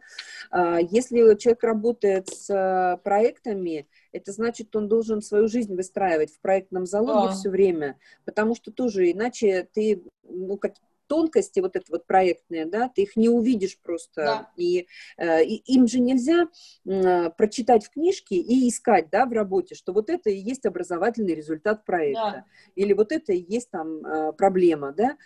[0.52, 6.86] А, если человек работает с проектами, это значит, он должен свою жизнь выстраивать в проектном
[6.86, 7.34] залоге да.
[7.34, 10.74] все время, потому что тоже иначе ты, ну, как,
[11.08, 14.22] тонкости вот это вот проектные, да, ты их не увидишь просто.
[14.22, 14.50] Да.
[14.56, 14.86] И,
[15.16, 16.48] э, и им же нельзя
[16.86, 21.34] э, прочитать в книжке и искать, да, в работе, что вот это и есть образовательный
[21.34, 22.30] результат проекта.
[22.32, 22.44] Да.
[22.76, 25.16] Или вот это и есть там э, проблема, да.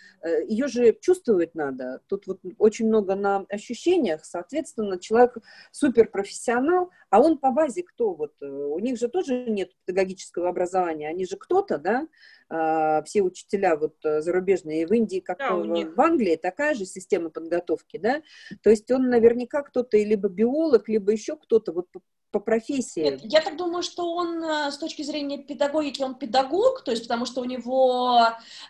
[0.47, 2.01] Ее же чувствовать надо.
[2.07, 5.37] Тут вот очень много на ощущениях, соответственно, человек
[5.71, 8.15] суперпрофессионал, а он по базе кто?
[8.15, 8.33] Вот?
[8.41, 12.07] Э, у них же тоже нет педагогического образования, они же кто-то, да,
[12.49, 16.85] а, все учителя вот э, зарубежные в Индии, как да, в, в Англии, такая же
[16.85, 18.23] система подготовки, да,
[18.63, 21.87] то есть он наверняка кто-то либо биолог, либо еще кто-то вот
[22.33, 23.01] по, профессии.
[23.01, 27.03] Нет, я так думаю, что он э, с точки зрения педагогики, он педагог, то есть
[27.03, 28.19] потому что у него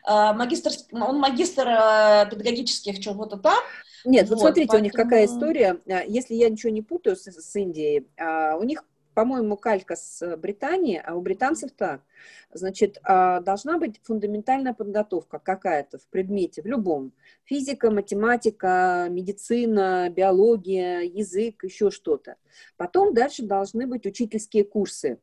[0.08, 3.60] э, магистр, он магистр э, педагогических чего-то там,
[4.06, 4.82] нет, вот, вот смотрите, поэтому...
[4.82, 5.80] у них какая история.
[5.88, 8.84] А, если я ничего не путаю с, с Индией, а, у них
[9.14, 12.02] по-моему, калька с Британии, а у британцев так.
[12.52, 17.14] Значит, а, должна быть фундаментальная подготовка какая-то в предмете, в любом.
[17.46, 22.36] Физика, математика, медицина, биология, язык, еще что-то.
[22.78, 25.20] Потом дальше должны быть учительские курсы.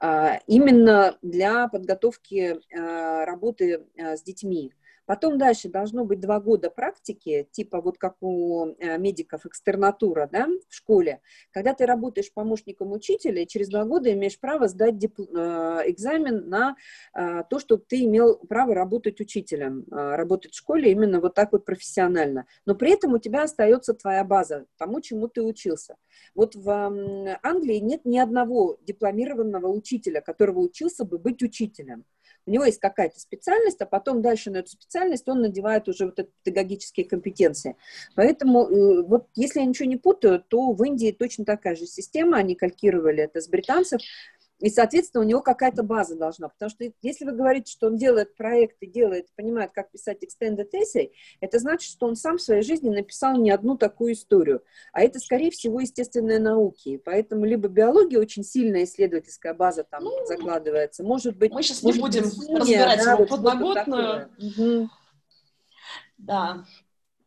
[0.00, 4.72] А, именно для подготовки а, работы с детьми.
[5.06, 10.48] Потом дальше должно быть два года практики, типа вот как у э, медиков экстернатура, да,
[10.68, 11.20] в школе.
[11.50, 14.94] Когда ты работаешь помощником учителя, через два года имеешь право сдать.
[14.94, 16.76] Э, экзамен на
[17.14, 21.64] э, то, чтобы ты имел право работать учителем, работать в школе именно вот так вот
[21.64, 22.46] профессионально.
[22.64, 25.96] Но при этом у тебя остается твоя база, тому, чему ты учился.
[26.34, 26.70] Вот в
[27.42, 32.04] Англии нет ни одного дипломированного учителя, которого учился бы быть учителем
[32.46, 36.18] у него есть какая-то специальность, а потом дальше на эту специальность он надевает уже вот
[36.18, 37.76] эти педагогические компетенции.
[38.14, 42.38] Поэтому э, вот если я ничего не путаю, то в Индии точно такая же система,
[42.38, 44.00] они калькировали это с британцев,
[44.60, 46.48] и, соответственно, у него какая-то база должна.
[46.48, 51.10] Потому что если вы говорите, что он делает проекты, делает, понимает, как писать extended essay,
[51.40, 54.62] это значит, что он сам в своей жизни написал не одну такую историю.
[54.92, 56.90] А это, скорее всего, естественные науки.
[56.90, 61.52] И поэтому либо биология очень сильная исследовательская база там ну, закладывается, может быть...
[61.52, 64.30] Мы сейчас не будем разбирать да, его подноготную.
[64.38, 64.88] Угу.
[66.18, 66.64] Да.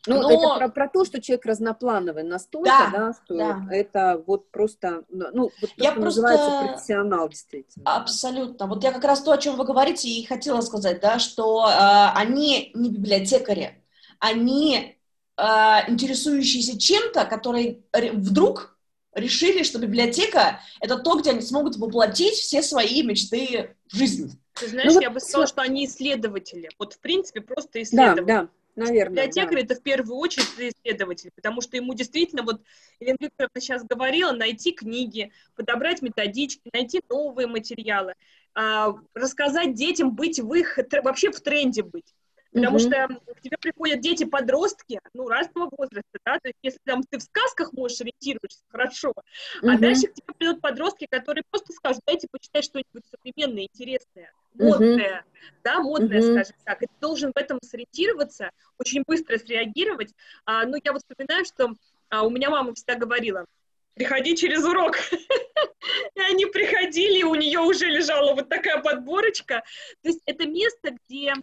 [0.07, 0.31] Ну, Но...
[0.31, 3.67] это про, про то, что человек разноплановый настолько, да, да что да.
[3.71, 6.21] это вот просто, ну, вот то, я что просто...
[6.21, 7.95] называется профессионал, действительно.
[7.95, 8.67] Абсолютно.
[8.67, 12.11] Вот я как раз то, о чем вы говорите, и хотела сказать, да, что э,
[12.15, 13.83] они не библиотекари,
[14.19, 14.97] они
[15.37, 15.43] э,
[15.87, 18.77] интересующиеся чем-то, которые вдруг
[19.13, 24.39] решили, что библиотека— это то, где они смогут воплотить все свои мечты в жизнь.
[24.53, 25.15] Ты знаешь, ну, я вот...
[25.15, 26.69] бы сказала, что они исследователи.
[26.79, 28.25] Вот, в принципе, просто исследователи.
[28.25, 28.49] Да, да.
[28.77, 29.61] Наверное, Библиотекарь да.
[29.61, 32.61] это в первую очередь исследователь, потому что ему действительно, вот
[32.99, 38.13] Елена Викторовна сейчас говорила, найти книги, подобрать методички, найти новые материалы,
[38.53, 42.13] а, рассказать детям быть в их, вообще в тренде быть.
[42.57, 43.15] Потому mm-hmm.
[43.15, 47.21] что к тебе приходят дети-подростки, ну, разного возраста, да, то есть если там ты в
[47.21, 49.69] сказках можешь ориентироваться, хорошо, mm-hmm.
[49.69, 55.21] а дальше к тебе придут подростки, которые просто скажут, дайте почитать что-нибудь современное, интересное, модное,
[55.21, 55.53] mm-hmm.
[55.63, 56.33] да, модное, mm-hmm.
[56.33, 58.49] скажем так, и ты должен в этом сориентироваться,
[58.79, 60.13] очень быстро среагировать.
[60.45, 61.73] А, ну, я вот вспоминаю, что
[62.09, 63.45] а, у меня мама всегда говорила,
[63.93, 64.97] приходи через урок.
[66.15, 69.63] И они приходили, и у нее уже лежала вот такая подборочка.
[70.01, 71.33] То есть это место, где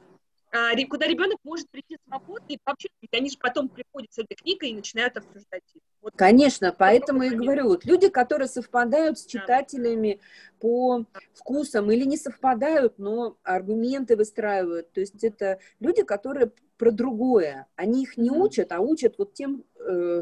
[0.89, 4.75] куда ребенок может прийти свободно и вообще, они же потом приходят с этой книгой и
[4.75, 5.63] начинают обсуждать.
[6.01, 6.13] Вот.
[6.17, 10.59] Конечно, поэтому и говорю, вот люди, которые совпадают с читателями да.
[10.61, 17.67] по вкусам или не совпадают, но аргументы выстраивают, то есть это люди, которые про другое,
[17.77, 19.65] они их не учат, а учат вот тем,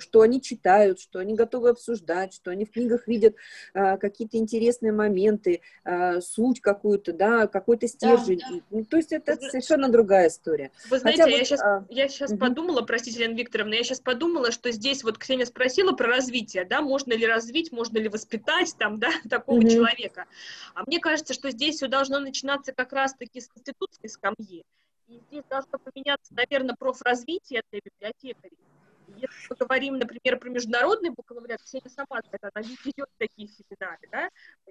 [0.00, 3.34] что они читают, что они готовы обсуждать, что они в книгах видят
[3.74, 8.38] э, какие-то интересные моменты, э, суть какую-то, да, какой-то стержень.
[8.38, 8.60] Да, да.
[8.70, 9.50] Ну, то есть это Вы...
[9.50, 10.70] совершенно другая история.
[10.90, 11.84] Вы знаете, Хотя я, вот, сейчас, а...
[11.88, 12.38] я сейчас угу.
[12.38, 16.82] подумала, простите, Лена Викторовна, я сейчас подумала, что здесь вот Ксения спросила про развитие, да,
[16.82, 19.68] можно ли развить, можно ли воспитать там, да, такого угу.
[19.68, 20.26] человека.
[20.74, 24.64] А мне кажется, что здесь все должно начинаться как раз-таки с институции скамьи.
[25.08, 28.56] И здесь должно поменяться, наверное, профразвитие для библиотекарей.
[29.22, 34.28] Если мы говорим, например, про международный бакалавриат, Ксения сама знает, она ведет такие семинары, да,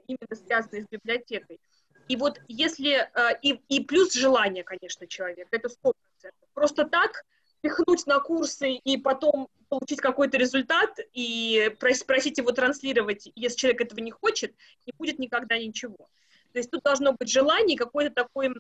[0.07, 1.59] именно связанные с библиотекой.
[2.07, 6.49] И вот если, э, и, и плюс желание, конечно, человека, это сто процентов.
[6.53, 7.23] Просто так
[7.61, 13.99] пихнуть на курсы и потом получить какой-то результат и просить его транслировать, если человек этого
[13.99, 14.53] не хочет,
[14.85, 16.09] не будет никогда ничего.
[16.51, 18.53] То есть тут должно быть желание, какой-то такой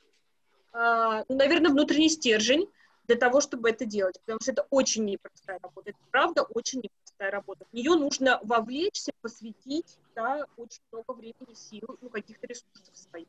[0.71, 2.67] а, ну, наверное, внутренний стержень
[3.11, 7.29] для того, чтобы это делать, потому что это очень непростая работа, это правда очень непростая
[7.29, 7.65] работа.
[7.69, 13.27] В нее нужно вовлечься, посвятить да, очень много времени, сил, ну, каких-то ресурсов своих.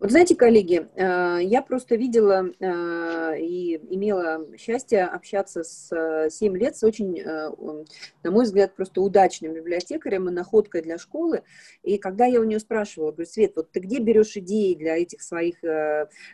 [0.00, 6.76] Вот знаете, коллеги, э, я просто видела э, и имела счастье общаться с 7 лет
[6.76, 7.50] с очень, э,
[8.22, 11.42] на мой взгляд, просто удачным библиотекарем и находкой для школы.
[11.82, 15.22] И когда я у нее спрашивала, говорю, Свет, вот ты где берешь идеи для этих
[15.22, 15.60] своих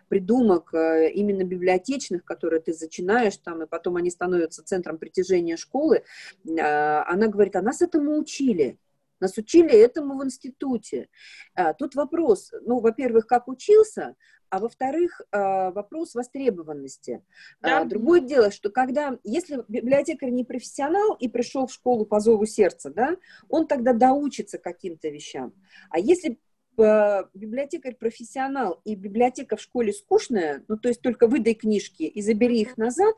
[0.09, 6.03] придумок, именно библиотечных, которые ты зачинаешь там, и потом они становятся центром притяжения школы,
[6.47, 8.79] она говорит, а нас этому учили.
[9.21, 11.09] Нас учили этому в институте.
[11.55, 14.15] А, тут вопрос, ну, во-первых, как учился,
[14.51, 17.23] а во-вторых, а, вопрос востребованности.
[17.61, 17.85] А, да.
[17.85, 22.91] Другое дело, что когда, если библиотекарь не профессионал и пришел в школу по зову сердца,
[22.91, 23.17] да,
[23.49, 25.53] он тогда доучится каким-то вещам.
[25.91, 26.39] А если
[26.77, 32.61] библиотекарь профессионал и библиотека в школе скучная, ну, то есть только выдай книжки и забери
[32.61, 33.17] их назад,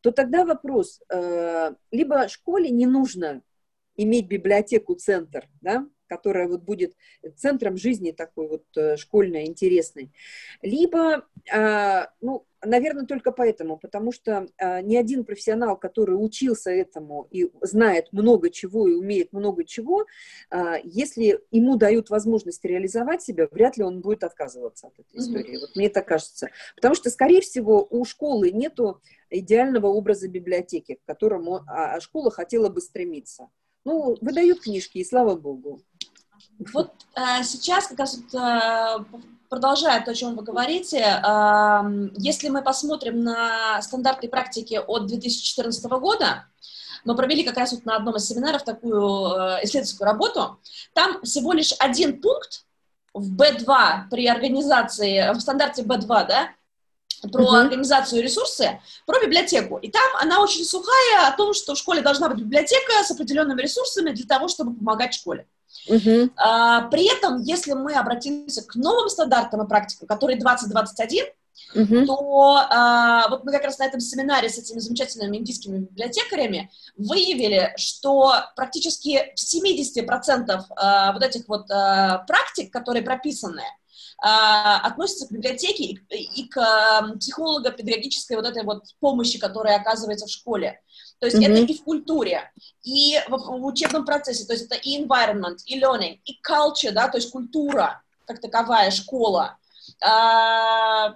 [0.00, 1.02] то тогда вопрос,
[1.90, 3.42] либо школе не нужно
[3.98, 6.94] иметь библиотеку-центр, да, которая вот будет
[7.36, 10.10] центром жизни такой вот э, школьной, интересной.
[10.62, 17.28] Либо, а, ну, наверное, только поэтому, потому что а, ни один профессионал, который учился этому
[17.30, 20.06] и знает много чего и умеет много чего,
[20.50, 25.56] а, если ему дают возможность реализовать себя, вряд ли он будет отказываться от этой истории.
[25.56, 25.60] Mm-hmm.
[25.60, 26.48] Вот мне так кажется.
[26.74, 31.60] Потому что, скорее всего, у школы нету идеального образа библиотеки, к которому
[32.00, 33.48] школа хотела бы стремиться.
[33.88, 35.80] Ну, выдают книжки, и слава богу.
[36.74, 39.04] Вот э, сейчас как раз вот, э,
[39.48, 45.82] продолжая то, о чем вы говорите, э, если мы посмотрим на стандарты практики от 2014
[45.92, 46.44] года,
[47.06, 50.58] мы провели как раз вот на одном из семинаров такую э, исследовательскую работу,
[50.92, 52.66] там всего лишь один пункт
[53.14, 56.50] в B2 при организации, в стандарте B2, да,
[57.32, 57.60] про uh-huh.
[57.60, 59.78] организацию ресурсы, про библиотеку.
[59.78, 63.60] И там она очень сухая о том, что в школе должна быть библиотека с определенными
[63.60, 65.46] ресурсами для того, чтобы помогать школе.
[65.88, 66.30] Uh-huh.
[66.36, 71.24] А, при этом, если мы обратимся к новым стандартам и практикам, которые 2021,
[71.74, 72.06] uh-huh.
[72.06, 77.72] то а, вот мы как раз на этом семинаре с этими замечательными индийскими библиотекарями выявили,
[77.76, 83.62] что практически в 70% а, вот этих вот а, практик, которые прописаны,
[84.20, 90.80] относится к библиотеке и, и к психолого-педагогической вот этой вот помощи, которая оказывается в школе.
[91.20, 91.52] То есть mm-hmm.
[91.52, 92.50] это и в культуре,
[92.82, 97.08] и в, в учебном процессе, то есть это и environment, и learning, и culture, да,
[97.08, 99.56] то есть культура как таковая, школа.
[100.04, 101.14] А,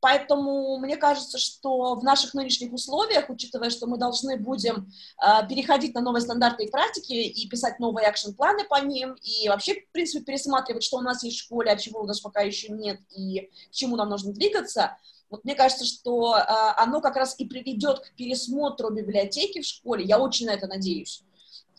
[0.00, 4.90] Поэтому мне кажется, что в наших нынешних условиях, учитывая, что мы должны будем
[5.22, 9.74] э, переходить на новые стандарты и практики и писать новые акшн-планы по ним, и вообще,
[9.74, 12.72] в принципе, пересматривать, что у нас есть в школе, а чего у нас пока еще
[12.72, 14.96] нет, и к чему нам нужно двигаться,
[15.28, 16.42] вот мне кажется, что э,
[16.78, 21.22] оно как раз и приведет к пересмотру библиотеки в школе, я очень на это надеюсь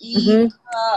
[0.01, 0.49] и uh-huh.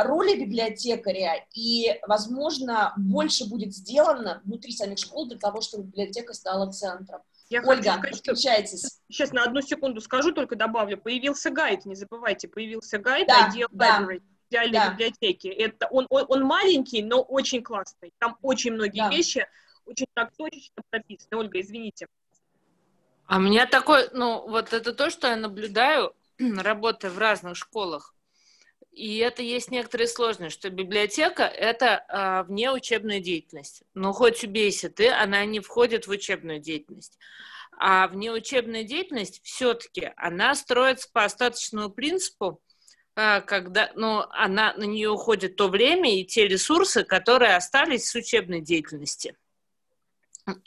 [0.05, 6.71] роли библиотекаря, и, возможно, больше будет сделано внутри самих школ для того, чтобы библиотека стала
[6.73, 7.21] центром.
[7.51, 8.71] Я Ольга, хочу сказать,
[9.09, 10.97] Сейчас на одну секунду скажу, только добавлю.
[10.97, 14.01] Появился гайд, не забывайте, появился гайд да, Ideal да.
[14.01, 14.93] Library, идеальной да.
[14.93, 15.49] библиотеки.
[15.49, 18.15] Это, он, он, он маленький, но очень классный.
[18.19, 19.11] Там очень многие да.
[19.11, 19.47] вещи
[19.85, 21.37] очень так точечно прописаны.
[21.37, 22.07] Ольга, извините.
[23.27, 28.14] А у меня такой, ну, вот это то, что я наблюдаю, работая в разных школах.
[28.95, 33.83] И это есть некоторые сложности, что библиотека– это а, внеучебная деятельность.
[33.93, 37.19] Но хоть убейся ты, она не входит в учебную деятельность.
[37.77, 42.63] А внеучебная деятельность все-таки, она строится по остаточному принципу,
[43.17, 48.15] а, когда ну, она, на нее уходит то время и те ресурсы, которые остались с
[48.15, 49.37] учебной деятельности.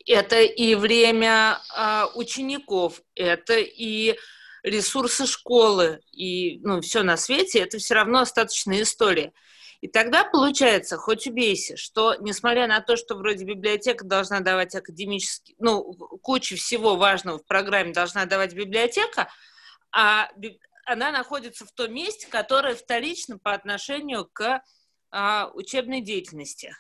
[0.05, 4.17] Это и время а, учеников, это и
[4.63, 9.33] ресурсы школы и ну, все на свете, это все равно остаточная история.
[9.79, 15.55] И тогда получается, хоть убейся, что несмотря на то, что вроде библиотека должна давать академический,
[15.59, 19.31] ну, кучу всего важного в программе должна давать библиотека,
[19.91, 20.29] а
[20.85, 24.63] она находится в том месте, которое вторично по отношению к
[25.11, 26.75] а, учебной деятельности.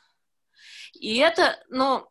[0.93, 2.07] И это, ну,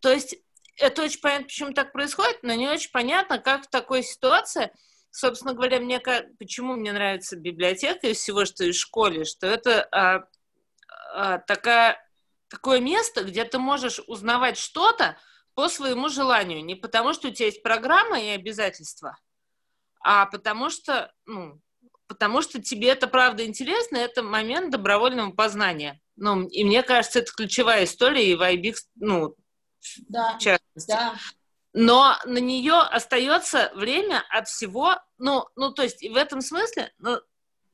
[0.00, 0.36] то есть
[0.76, 4.72] это очень понятно, почему так происходит, но не очень понятно, как в такой ситуации–
[5.16, 5.98] собственно говоря, мне
[6.38, 10.28] почему мне нравится библиотека из всего, что из школы, что это а,
[11.14, 11.98] а, такая,
[12.48, 15.16] такое место, где ты можешь узнавать что-то
[15.54, 19.18] по своему желанию, не потому что у тебя есть программа и обязательства,
[20.04, 21.62] а потому что, ну,
[22.08, 25.98] потому что тебе это правда интересно, это момент добровольного познания.
[26.16, 29.34] Ну, и мне кажется, это ключевая история и в IBX, ну,
[30.08, 30.88] да, в частности.
[30.88, 31.16] Да
[31.78, 37.20] но на нее остается время от всего, ну, ну, то есть в этом смысле, ну,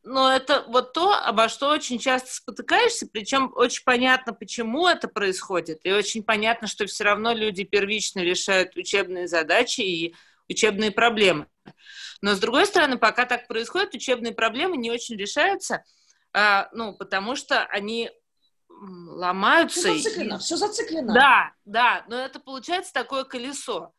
[0.03, 5.83] но это вот то, обо что очень часто спотыкаешься, причем очень понятно, почему это происходит,
[5.85, 10.17] и очень понятно, что все равно люди первично решают учебные задачи и
[10.49, 11.47] учебные проблемы.
[12.23, 15.85] Но, с другой стороны, пока так происходит, учебные проблемы не очень решаются,
[16.33, 18.11] а, ну, потому что они
[18.83, 19.81] ломаются.
[19.81, 20.39] Все зациклено, и...
[20.39, 21.15] все зациклено.
[21.15, 23.93] Да, да, но это получается такое колесо.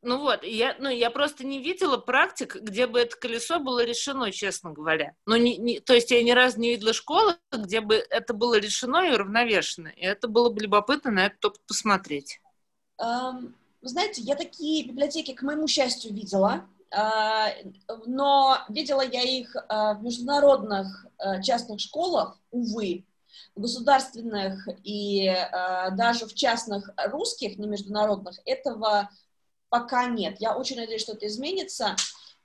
[0.00, 4.30] Ну вот, я, ну, я просто не видела практик, где бы это колесо было решено,
[4.30, 5.14] честно говоря.
[5.26, 8.58] Ну, не, не, то есть я ни разу не видела школы, где бы это было
[8.60, 9.88] решено и уравновешено.
[9.88, 12.40] И это было бы любопытно на этот опыт посмотреть.
[13.00, 16.68] Um, знаете, я такие библиотеки, к моему счастью, видела.
[16.96, 17.74] Uh,
[18.06, 23.04] но видела я их uh, в международных uh, частных школах, увы,
[23.58, 29.10] государственных и э, даже в частных русских, не международных, этого
[29.68, 30.36] пока нет.
[30.40, 31.96] Я очень надеюсь, что это изменится.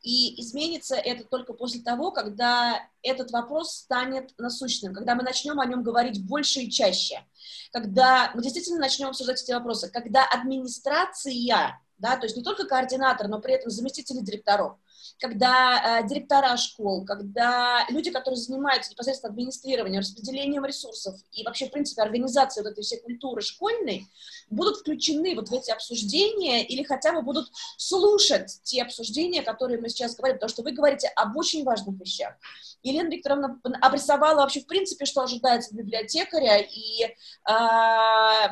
[0.02, 5.66] И изменится это только после того, когда этот вопрос станет насущным, когда мы начнем о
[5.66, 7.26] нем говорить больше и чаще,
[7.72, 13.28] когда мы действительно начнем обсуждать эти вопросы, когда администрация, да, то есть не только координатор,
[13.28, 14.78] но при этом заместители директоров,
[15.20, 21.72] когда э, директора школ, когда люди, которые занимаются непосредственно администрированием, распределением ресурсов и вообще, в
[21.72, 24.08] принципе, организацией вот этой всей культуры школьной,
[24.50, 29.90] будут включены вот в эти обсуждения или хотя бы будут слушать те обсуждения, которые мы
[29.90, 32.34] сейчас говорим, потому что вы говорите об очень важных вещах.
[32.82, 37.16] Елена Викторовна обрисовала вообще, в принципе, что ожидается от библиотекаря, и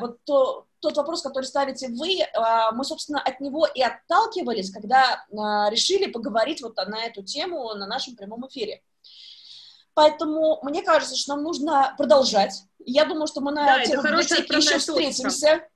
[0.00, 5.24] вот то, тот вопрос, который ставите вы, а, мы, собственно, от него и отталкивались, когда
[5.38, 8.82] а, решили поговорить вот на эту тему на нашем прямом эфире.
[9.94, 12.64] Поэтому мне кажется, что нам нужно продолжать.
[12.84, 15.66] Я думаю, что мы на да, тему еще встретимся.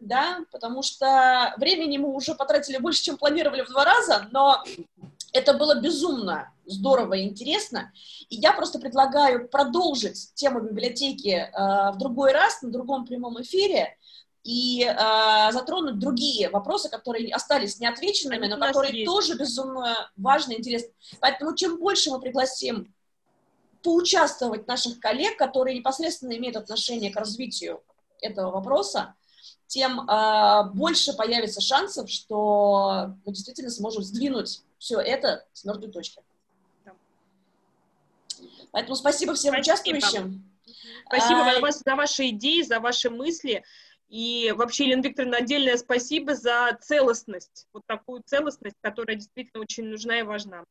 [0.00, 4.62] Да, потому что времени мы уже потратили больше, чем планировали в два раза, но
[5.32, 7.92] это было безумно здорово и интересно.
[8.28, 11.50] И я просто предлагаю продолжить тему библиотеки э,
[11.92, 13.96] в другой раз, на другом прямом эфире,
[14.46, 19.06] и э, затронуть другие вопросы, которые остались неотвеченными, но которые есть.
[19.06, 20.90] тоже безумно важны и интересны.
[21.20, 22.94] Поэтому чем больше мы пригласим
[23.82, 27.82] поучаствовать наших коллег, которые непосредственно имеют отношение к развитию
[28.20, 29.14] этого вопроса,
[29.66, 36.22] тем э, больше появится шансов, что мы действительно сможем сдвинуть все это с мертвой точки.
[38.76, 39.96] Поэтому спасибо всем спасибо.
[39.96, 40.44] участвующим.
[41.06, 43.64] Спасибо а, вас за ваши идеи, за ваши мысли.
[44.10, 50.18] И вообще, Елена Викторовна, отдельное спасибо за целостность, вот такую целостность, которая действительно очень нужна
[50.18, 50.62] и важна.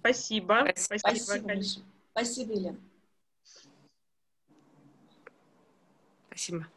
[0.00, 0.70] Спасибо.
[0.76, 1.74] Спасибо, Спасибо,
[2.10, 2.80] Спасибо Елена.
[6.26, 6.68] Спасибо.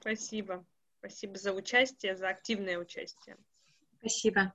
[0.00, 0.64] Спасибо.
[1.00, 3.36] Спасибо за участие, за активное участие.
[3.98, 4.54] Спасибо.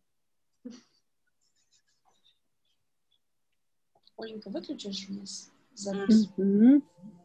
[4.18, 5.52] Оленька, выключишь у нас?
[5.76, 6.30] запись.
[6.38, 6.82] Mm-hmm.